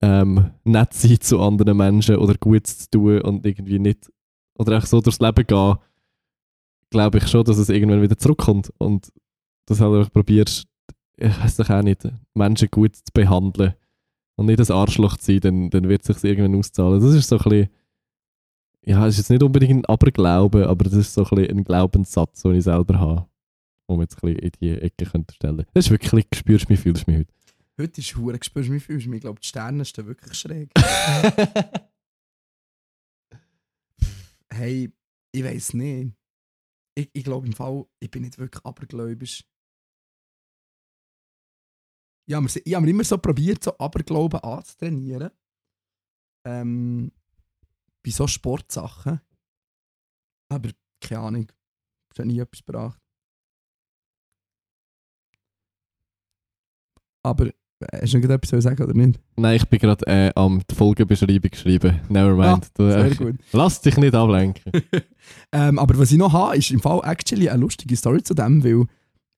[0.02, 4.10] ähm, nett sein zu anderen Menschen oder gut zu tun und irgendwie nicht,
[4.58, 5.76] oder einfach so durchs Leben gehen,
[6.90, 9.12] glaube ich schon, dass es irgendwann wieder zurückkommt und
[9.66, 10.66] dass halt einfach probierst,
[11.16, 13.74] ich weiß doch auch nicht, Menschen gut zu behandeln
[14.36, 17.00] und nicht ein Arschloch zu sein, dann, dann wird es sich irgendwann auszahlen.
[17.00, 17.68] Das ist so ein bisschen,
[18.82, 21.64] ja, es ist jetzt nicht unbedingt ein Aberglaube, aber das ist so ein, bisschen ein
[21.64, 23.26] Glaubenssatz, den ich selber habe,
[23.88, 25.64] wo man jetzt ein bisschen in die Ecke könnte stellen.
[25.74, 27.32] Das ist wirklich, spürst du mich, fühlst du mich heute.
[27.78, 29.18] Heute ist hure mich fühlst du mich.
[29.18, 30.70] Ich glaube, die Sterne stehen wirklich schräg.
[34.50, 34.90] hey,
[35.32, 36.14] ich weiß nicht.
[36.94, 39.44] Ich, ich glaube im Fall, ich bin nicht wirklich abergläubisch.
[42.28, 45.30] Ja, wir, ich habe immer so probiert, so Aberglauben anzutrainieren.
[46.46, 47.12] Ähm,
[48.02, 49.20] bei so Sportsachen.
[50.48, 50.70] Aber
[51.00, 51.52] keine Ahnung.
[52.12, 53.00] Ich habe nie etwas gebracht.
[57.22, 57.52] Aber
[57.92, 59.20] hast du noch etwas zu sagen oder nicht?
[59.36, 62.00] Nein, ich bin gerade äh, am die Folgenbeschreibung geschrieben.
[62.08, 62.68] Nevermind.
[62.74, 63.36] du, Sehr äh, gut.
[63.52, 64.72] lass dich nicht ablenken.
[65.52, 68.64] ähm, aber was ich noch habe, ist im Fall actually eine lustige Story zu dem,
[68.64, 68.86] weil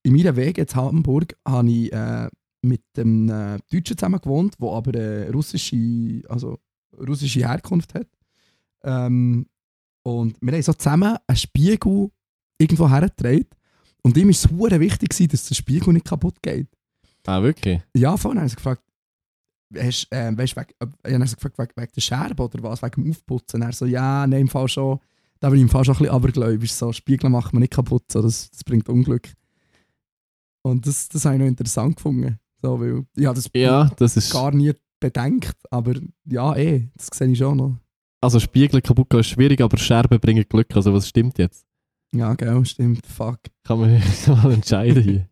[0.02, 2.28] in meiner Wege in Hamburg habe ich äh,
[2.62, 6.58] mit einem äh, Deutschen zusammen gewohnt, der aber äh, russische, also
[6.96, 8.08] russische Herkunft hat.
[8.84, 9.46] Ähm,
[10.02, 12.10] und wir haben so zusammen einen Spiegel
[12.58, 13.46] irgendwo hergetragen.
[14.02, 16.68] Und ihm war es wichtig, dass der Spiegel nicht kaputt geht.
[17.28, 17.80] Ah, wirklich?
[17.94, 18.82] Ja, vorhin haben sie gefragt,
[19.76, 22.82] hast, äh, weißt, weg, äh, ich habe sie gefragt, wegen, wegen der Scherbe oder was,
[22.82, 23.62] wegen dem Aufputzen.
[23.62, 24.98] Er so, ja, nein, im Fall schon.
[25.40, 26.72] Da bin ich im Fall schon ein bisschen abergläubisch.
[26.72, 29.32] So, Spiegel macht man nicht kaputt, so, das, das bringt Unglück.
[30.62, 32.38] Und das, das habe ich noch interessant gefunden.
[32.60, 34.32] So, weil, ja, das Ja, das ist.
[34.32, 37.76] gar nie bedenkt, aber ja, eh, das sehe ich schon noch.
[38.20, 40.74] Also Spiegel kaputt gehen ist schwierig, aber Scherben bringen Glück.
[40.74, 41.64] Also was stimmt jetzt?
[42.12, 43.38] Ja, genau, stimmt, fuck.
[43.62, 45.28] Kann man mal entscheiden hier.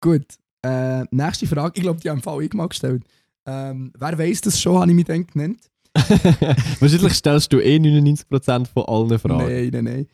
[0.00, 0.24] Gut,
[0.62, 3.04] äh, nächste Frage, ich glaube, die haben Fall ich mal gestellt.
[3.46, 5.60] Ähm, wer weiß das schon, habe ich mich dann genannt.
[5.94, 9.46] Wahrscheinlich stellst du eh 99% von allen Fragen.
[9.46, 10.06] Nein, nein, nein.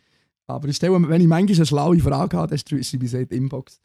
[0.46, 3.28] Aber ich stelle, wenn ich manchmal eine schlaue Frage habe, dann schreibe ich sie in
[3.28, 3.80] die Inbox.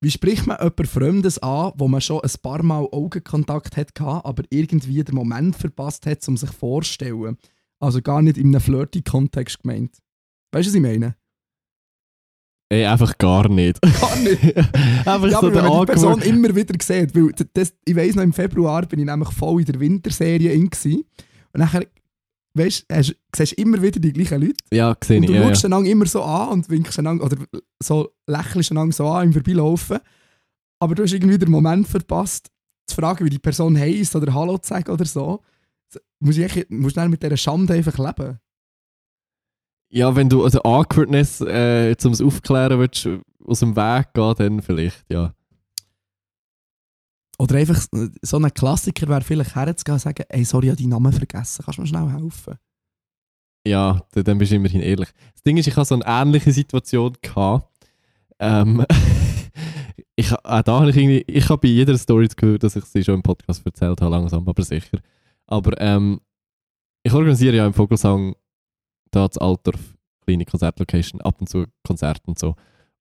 [0.00, 4.42] Wie spricht man jemand Fremdes an, wo man schon ein paar Mal Augenkontakt hat, aber
[4.50, 7.38] irgendwie den Moment verpasst hat, um sich vorzustellen?
[7.78, 9.96] Also gar nicht in einem flirty-Kontext gemeint.
[10.52, 11.16] Weißt du, was ich meine?
[12.70, 13.80] Ey, einfach gar nicht.
[14.00, 14.42] Gar nicht.
[14.56, 18.14] einfach Ja, so aber wenn man die Person immer wieder sieht, weil das, ich weiss
[18.14, 21.04] noch, im Februar bin ich nämlich voll in der Winterserie in gewesen.
[21.52, 21.86] und nachher,
[22.54, 23.02] weißt du,
[23.36, 25.28] siehst du immer wieder die gleichen Leute Ja, gesehen und ich.
[25.30, 25.48] du Ja, ja.
[25.48, 27.36] schaust einander immer so an und winkst einander, oder
[27.82, 29.98] so lächelst einander so an im Vorbeilaufen,
[30.80, 32.50] aber du hast irgendwie den Moment verpasst,
[32.86, 35.40] zu fragen, wie die Person heisst oder Hallo zu sagen oder so.
[36.20, 38.38] Musst du eigentlich- musst du dann mit dieser Schande einfach leben.
[39.94, 43.08] Ja, wenn du also Awkwardness äh, zum es aufklären willst,
[43.46, 45.32] aus dem Weg gehen, dann vielleicht, ja.
[47.38, 47.80] Oder einfach
[48.22, 51.62] so ein Klassiker wäre vielleicht herzugehen und sagen, ey, sorry, ich habe deinen Namen vergessen,
[51.64, 52.54] kannst du mir schnell helfen?
[53.66, 55.10] Ja, dann, dann bist du immerhin ehrlich.
[55.32, 57.16] Das Ding ist, ich hatte so eine ähnliche Situation.
[57.22, 57.72] Gehabt.
[58.40, 58.84] Ähm,
[60.16, 62.84] ich, auch da habe ich, irgendwie, ich habe bei jeder Story das Gefühl, dass ich
[62.84, 64.98] sie schon im Podcast erzählt habe, langsam, aber sicher.
[65.46, 66.20] Aber ähm,
[67.04, 68.34] ich organisiere ja im Vogelsang
[69.14, 69.80] da das Altdorf
[70.24, 72.54] kleine Konzertlocation, ab und zu Konzerte und so.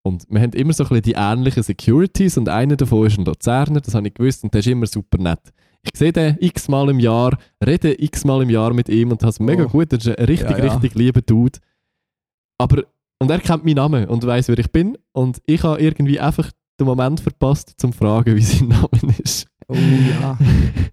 [0.05, 3.25] Und wir haben immer so ein bisschen die ähnlichen Securities und einer davon ist ein
[3.25, 5.39] Luzerner, das habe ich gewusst und der ist immer super nett.
[5.81, 9.39] Ich sehe den x-mal im Jahr, rede x-mal im Jahr mit ihm und habe es
[9.39, 9.69] mega Oh.
[9.69, 10.73] gut, das ist ein richtig, Ja, ja.
[10.73, 11.59] richtig lieber Dude.
[12.57, 12.83] Aber,
[13.19, 16.51] und er kennt meinen Namen und weiß, wer ich bin und ich habe irgendwie einfach
[16.79, 19.47] den Moment verpasst, zum fragen, wie sein Name ist.
[19.69, 20.37] Oh ja.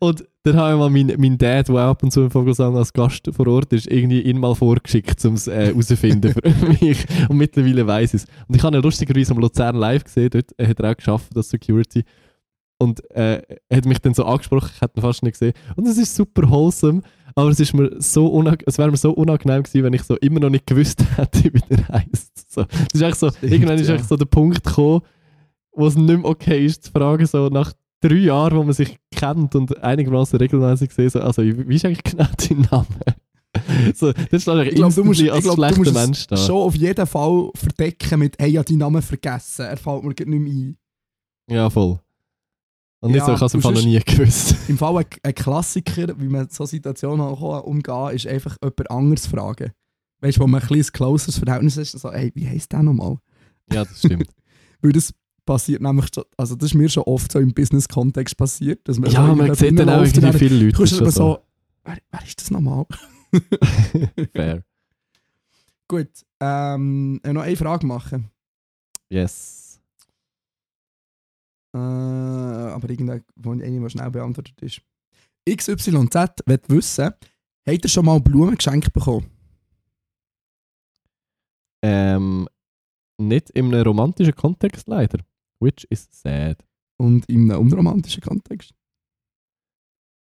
[0.00, 2.76] Und dann habe ich mal meinen mein Dad, der auch ab und zu im Vogelsang
[2.76, 7.06] als Gast vor Ort ist, irgendwie ihn mal vorgeschickt, um es äh, herauszufinden für mich.
[7.28, 8.28] Und mittlerweile weiß ich es.
[8.48, 11.28] Und ich habe ihn lustigerweise am Luzern live gesehen, dort äh, hat er auch geschafft,
[11.34, 12.04] das Security.
[12.78, 15.52] Und äh, er hat mich dann so angesprochen, ich hätte ihn fast nicht gesehen.
[15.76, 17.02] Und es ist super wholesome,
[17.36, 20.40] aber es, ist mir so es wäre mir so unangenehm gewesen, wenn ich so immer
[20.40, 22.50] noch nicht gewusst hätte, wie der heisst.
[22.50, 22.64] So.
[22.64, 23.94] Das ist echt so, Stimmt, irgendwann ist ja.
[23.94, 25.02] echt so der Punkt gekommen,
[25.72, 27.72] wo es nicht mehr okay ist, zu fragen, so nach
[28.02, 32.02] drei Jahren, wo man sich kennt und einigermaßen regelmäßig sieht, so, also wie ist eigentlich
[32.02, 32.86] genau dein Name?
[33.94, 36.36] so, das ist Ich glaube, du musst, ich als glaub, du schlechter musst Mensch da.
[36.36, 40.08] schon auf jeden Fall verdecken mit «Hey, ich habe deinen Namen vergessen, er fällt mir
[40.10, 40.76] nicht mehr ein».
[41.50, 41.98] Ja, voll.
[43.00, 44.56] Und nicht Ja, so, ich habe es du im Fall noch nie gewusst.
[44.68, 49.26] Im Fall ein, ein Klassiker, wie man so Situationen auch umgehen ist einfach jemand anderes
[49.26, 49.72] fragen.
[50.20, 53.18] Weißt du, wo man ein kleines closeres Verhältnis ist, so «Hey, wie heisst der nochmal?»
[53.72, 54.28] ja, das stimmt.
[54.82, 55.12] Weil das,
[55.44, 59.10] passiert nämlich, schon- also das ist mir schon oft so im Business-Kontext passiert, dass man
[59.10, 60.76] so Ja, irgendwie man sieht dann auch irgendwie viele Leute.
[60.76, 61.38] Du aber schon so,
[61.84, 62.86] wer, wer ist das nochmal?
[64.34, 64.64] Fair.
[65.88, 66.08] Gut,
[66.40, 68.30] ähm, noch eine Frage machen.
[69.10, 69.80] Yes.
[71.74, 74.80] Äh, aber irgendeine, die schnell beantwortet ist.
[75.48, 75.84] XYZ
[76.46, 77.04] will wissen,
[77.66, 79.26] habt ihr schon mal Blumen geschenkt bekommen?
[81.84, 82.48] Ähm,
[83.18, 85.18] nicht in einem romantischen Kontext leider.
[85.62, 86.58] Which is sad.
[86.98, 88.72] Und in einem unromantischen Kontext?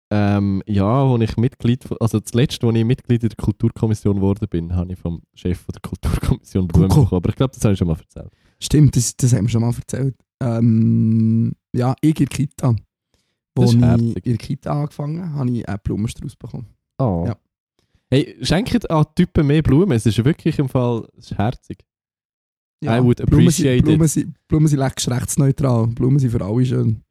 [0.10, 4.16] Ähm, ja, als ich Mitglied, von- also das letzte, als ich Mitglied in der Kulturkommission
[4.16, 7.10] geworden bin, habe ich vom Chef von der Kulturkommission Blumen bekommen.
[7.12, 8.32] Aber ich glaube, das habe ich schon mal erzählt.
[8.60, 10.16] Stimmt, das, das haben wir schon mal erzählt.
[10.42, 12.76] Ähm, ja, ich in der Kita.
[13.56, 16.68] Wo ich in der Kita angefangen habe, habe ich einen Blumenstrauß bekommen.
[17.00, 17.26] Oh.
[17.28, 17.36] Ja.
[18.10, 19.92] Hey, schenkt an Typen mehr Blumen.
[19.92, 21.84] Es ist wirklich im Fall es ist herzig.
[22.84, 24.12] I would Blumen sind, appreciate Blumen it.
[24.12, 25.88] sind, Blumen sind echt geschlechtsneutral.
[25.88, 27.02] Blumen sind für alle schön.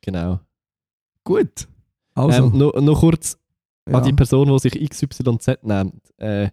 [0.00, 0.40] Genau.
[1.24, 1.68] Gut.
[2.14, 3.38] Also, ähm, noch, noch kurz
[3.88, 3.98] ja.
[3.98, 6.00] an die Person, die sich XYZ nennt.
[6.18, 6.50] Äh,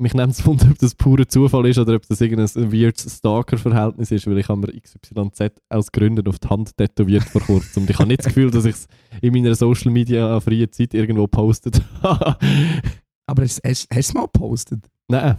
[0.00, 4.10] mich nimmt es Wunder, ob das purer Zufall ist oder ob das irgendein weirdes Stalker-Verhältnis
[4.10, 7.82] ist, weil ich habe mir XYZ aus Gründen auf die Hand tätowiert vor kurzem.
[7.82, 8.88] Und ich habe nicht das Gefühl, dass ich es
[9.20, 12.36] in meiner Social Media freie Zeit irgendwo postet habe.
[13.26, 14.88] Aber hast, hast, hast du es mal gepostet?
[15.08, 15.38] Nein.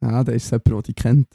[0.00, 1.28] Ja, da ist es jemand, der dich kennt.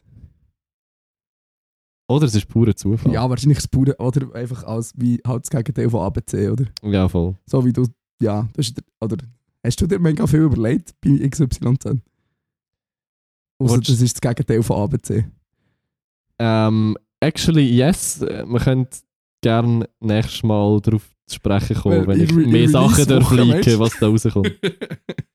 [2.09, 3.13] Oder es ist purer Zufall.
[3.13, 6.65] Ja, wahrscheinlich das Pure, oder einfach als wie halt das Gegenteil von ABC, oder?
[6.83, 7.35] ja voll.
[7.45, 7.85] So wie du,
[8.21, 9.17] ja, das ist, der- oder
[9.63, 11.65] hast du dir mega viel überlegt bei XYZ?
[11.65, 11.99] Also
[13.59, 15.25] Wolltest- das ist das Gegenteil von ABC.
[16.39, 18.21] Ähm, actually, yes.
[18.21, 18.87] Äh, Wir können
[19.41, 23.79] gerne nächstes Mal darauf zu sprechen kommen, Weil wenn ich in mehr Sachen weißt?
[23.79, 24.51] was da rauskommt.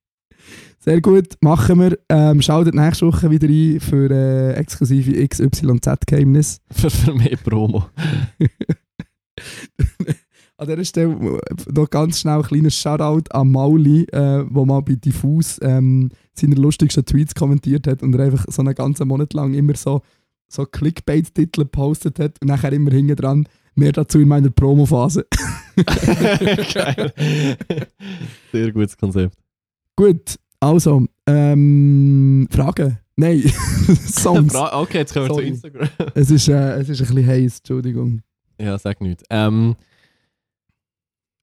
[0.89, 1.99] Sehr gut, machen wir.
[2.09, 6.62] Ähm, schaltet nächste Woche wieder ein für äh, exklusive XYZ-Geheimnis.
[6.70, 7.84] für, für mehr Promo.
[10.57, 11.41] An dieser Stelle äh,
[11.74, 16.55] noch ganz schnell ein kleines Shoutout an Mauli, äh, wo mal bei Diffus ähm, seine
[16.55, 20.01] lustigsten Tweets kommentiert hat und er einfach so einen ganzen Monat lang immer so,
[20.49, 25.26] so Clickbait-Titel gepostet hat und nachher immer hinten dran mehr dazu in meiner Promophase.
[26.72, 27.12] Geil.
[28.53, 29.36] Sehr gutes Konzept.
[29.95, 32.98] Gut, also, ähm, Fragen?
[33.16, 33.42] Nein,
[34.06, 34.54] Songs.
[34.54, 35.46] Okay, jetzt kommen wir Sorry.
[35.46, 35.88] zu Instagram.
[36.14, 38.22] es, ist, äh, es ist ein bisschen heiß, Entschuldigung.
[38.61, 39.22] Ja, sag nicht.
[39.30, 39.76] Ähm,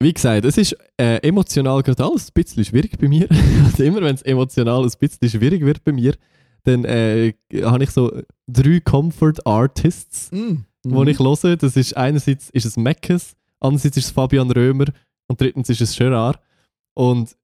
[0.02, 3.28] wie gesagt, es ist äh, emotional gerade alles ein bisschen schwierig bei mir.
[3.30, 6.16] Und immer wenn es emotional ein bisschen schwierig wird bei mir,
[6.64, 10.66] dann äh, habe ich so drei Comfort Artists, Mm.
[10.84, 11.56] wo ich höre.
[11.58, 14.86] Das ist einerseits ist es Meckes, andererseits ist es Fabian Römer
[15.28, 16.40] und drittens ist es Gerard.
[16.94, 17.36] Und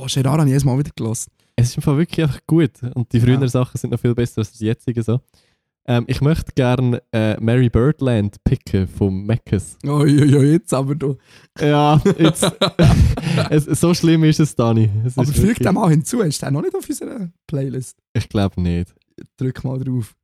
[0.00, 1.30] Oh, Gerard habe ich jedes Mal wieder gelassen.
[1.56, 2.70] es ist im Fall wirklich einfach gut.
[2.94, 3.48] Und die früheren Ja.
[3.48, 5.20] Sachen sind noch viel besser als die jetzigen so.
[5.88, 9.76] Ähm, ich möchte gerne äh, Mary Birdland picken vom Meckes.
[9.86, 11.16] Oh, ja, ja, jetzt aber du.
[11.58, 12.46] Ja, jetzt,
[13.50, 14.90] es, so schlimm ist es, Dani.
[15.04, 17.96] Es aber füg den mal hinzu, ist der noch nicht auf unserer Playlist?
[18.12, 18.94] Ich glaube nicht.
[19.38, 20.14] Drück mal drauf.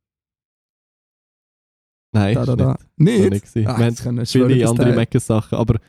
[2.13, 2.77] Nein, Da, da, da.
[2.97, 3.29] nicht.
[3.29, 3.45] Nicht?
[3.53, 3.67] Gewesen.
[3.67, 5.79] Ah, Wir haben viele andere der- Meckes-Sachen, aber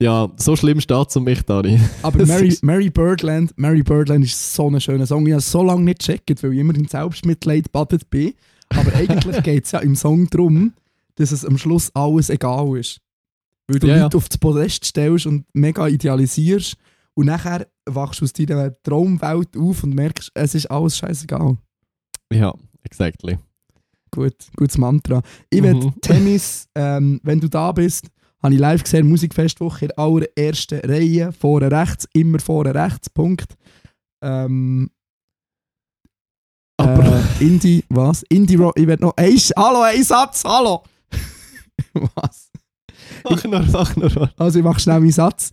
[0.00, 1.78] ja, so schlimm steht es um mich, Dani.
[2.02, 5.26] Aber Das Mary, Mary Birdland, Mary Birdland ist so ein schöner Song.
[5.26, 8.34] Ich habe es so lange nicht gecheckt, weil ich immer in Selbstmitleid badet bin.
[8.70, 10.72] Aber eigentlich geht es ja im Song darum,
[11.16, 13.00] dass es am Schluss alles egal ist.
[13.68, 14.02] Weil du Ja, ja.
[14.04, 16.76] Leute auf das Podest stellst und mega idealisierst
[17.14, 21.56] und nachher wachst du aus deiner Traumwelt auf und merkst, es ist alles scheißegal.
[22.32, 23.38] Ja, exactly.
[24.12, 25.20] Gut, gutes Mantra.
[25.50, 25.92] Ich will Mhm.
[26.00, 28.06] Tennis, ähm, wenn du da bist,
[28.42, 33.54] habe ich live gesehen, Musikfestwoche in der allerersten Reihe, vorne rechts, immer vorne rechts, Punkt.
[34.22, 34.90] Ähm,
[36.78, 38.22] Aber- äh, Indie, was?
[38.28, 40.82] Indie Rock, ich will noch, ein, hallo, ein Satz, hallo!
[42.14, 42.50] was?
[43.24, 44.30] Mach nur, mach nur.
[44.36, 45.50] Also ich mache schnell meinen Satz.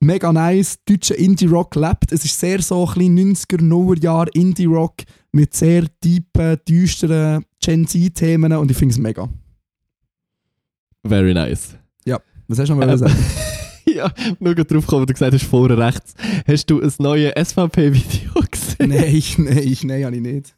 [0.00, 2.12] Mega nice, deutscher Indie-Rock lebt.
[2.12, 4.94] Es ist sehr so ein bisschen 90er, 0er Jahr Indie-Rock
[5.32, 9.28] mit sehr tiefen, düsteren Gen Z-Themen und ich finde es mega.
[11.08, 11.74] Very nice.
[12.50, 13.14] Was hast du noch Ähm, ähm, sagen?
[13.94, 16.14] ja, nur gerade drauf gekommen, du gesagt hast, vorne rechts.
[16.46, 18.88] Hast du ein neues SVP-Video gesehen?
[18.88, 20.54] nein, nein, nein, habe ich nicht.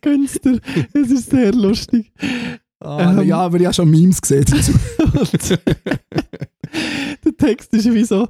[0.00, 0.58] Künstler,
[0.94, 2.10] es ist sehr lustig.
[2.80, 3.28] Ah, Ähm.
[3.28, 4.46] ja, aber ich habe schon Memes gesehen.
[5.20, 5.50] Und
[7.24, 8.28] der Text ist wie so,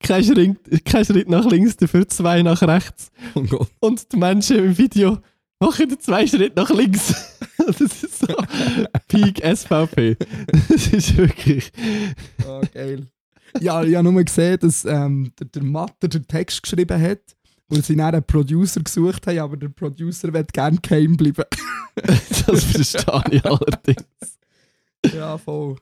[0.00, 0.56] kein Schritt,
[0.86, 3.10] kein Schritt nach links, dafür zwei nach rechts.
[3.34, 3.66] oh.
[3.80, 5.18] Und die Menschen im Video
[5.60, 7.37] machen den zwei Schritt nach links.
[7.66, 8.34] Das ist so
[9.08, 10.16] Peak SVP.
[10.68, 11.72] Das ist wirklich...
[12.46, 13.06] Oh, geil.
[13.60, 17.20] Ja, ich habe nur gesehen, dass ähm, der, der Matter den Text geschrieben hat
[17.68, 21.44] und sie dann einen Producer gesucht haben, aber der Producer will gerne geheim bleiben.
[22.46, 24.38] Das verstehe ich allerdings.
[25.12, 25.76] Ja, voll.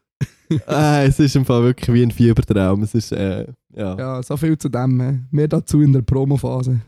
[0.67, 2.83] äh, es ist im Fall wirklich wie ein Fiebertraum.
[2.85, 3.99] Es ist, äh, ja.
[3.99, 4.99] Ja, so viel zu dem.
[5.01, 6.81] äh, Mehr dazu in der Promophase.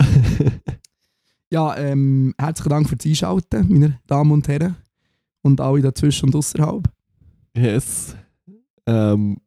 [1.50, 4.76] Ja, ähm, herzlichen Dank fürs Einschalten, meine Damen und Herren.
[5.42, 6.88] Und alle dazwischen und außerhalb.
[7.56, 8.16] yes.
[8.86, 9.38] Ähm,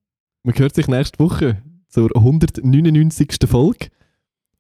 [0.44, 3.38] man hört sich nächste Woche zur 199.
[3.46, 3.88] Folge.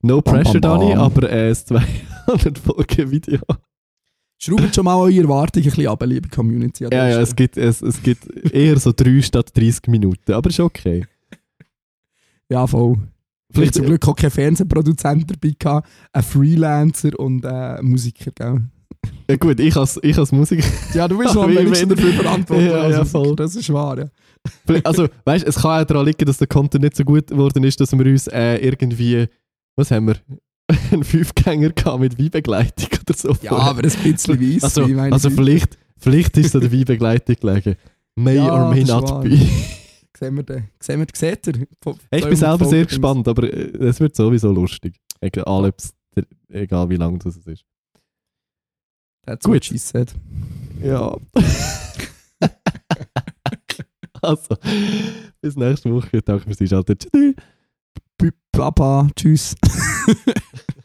[0.01, 3.39] No Bam, bam, pressure, Dani, aber äh, es 200 Folgen Video.
[4.37, 6.85] Schraubt schon mal eure Erwartungen ein bisschen ab, liebe Community.
[6.85, 10.61] Ja, ja, es gibt, es, es gibt eher so 3 statt 30 Minuten, aber ist
[10.61, 11.05] okay.
[12.49, 12.97] ja voll.
[13.51, 18.61] Vielleicht zum Glück auch kein Fernsehproduzent dabei gehabt, ein Freelancer und ein Musiker, gell?
[19.29, 20.63] Ja, gut, ich als, ich als Musiker.
[20.93, 22.67] Ja, du bist Aber am ich wenigsten bin- dafür verantwortlich.
[22.69, 23.35] Ja, als ja, voll.
[23.35, 24.05] Das ist wahr, ja.
[24.83, 27.79] Also, weißt es kann auch daran liegen, dass der Content nicht so gut geworden ist,
[27.79, 29.27] dass wir uns äh, irgendwie,
[29.75, 30.15] was haben wir,
[30.91, 33.35] einen Fünfgänger gehabt mit Weinbegleitung oder so.
[33.41, 34.63] Ja, aber ein bisschen weiss.
[34.63, 37.75] Also, also vielleicht, vielleicht ist es an der Weinbegleitung gelegen.
[38.15, 39.21] May Ja, or may not wahr.
[39.21, 39.39] be.
[40.19, 40.67] Sehen wir den.
[40.81, 41.07] Sehen wir?
[41.81, 44.99] Von Hey, ich bin 200 selber sehr gespannt, aber äh, es wird sowieso lustig.
[45.21, 45.71] Egal,
[46.49, 47.63] egal wie lang das ist.
[49.25, 49.55] That's Gut.
[49.55, 50.13] what she said.
[50.83, 51.15] Ja.
[54.21, 54.57] also,
[55.39, 56.21] bis nächste Woche.
[56.21, 56.97] Danke fürs Einschalten.
[56.97, 57.35] Tschüss.
[58.51, 59.55] Papa, tschüss.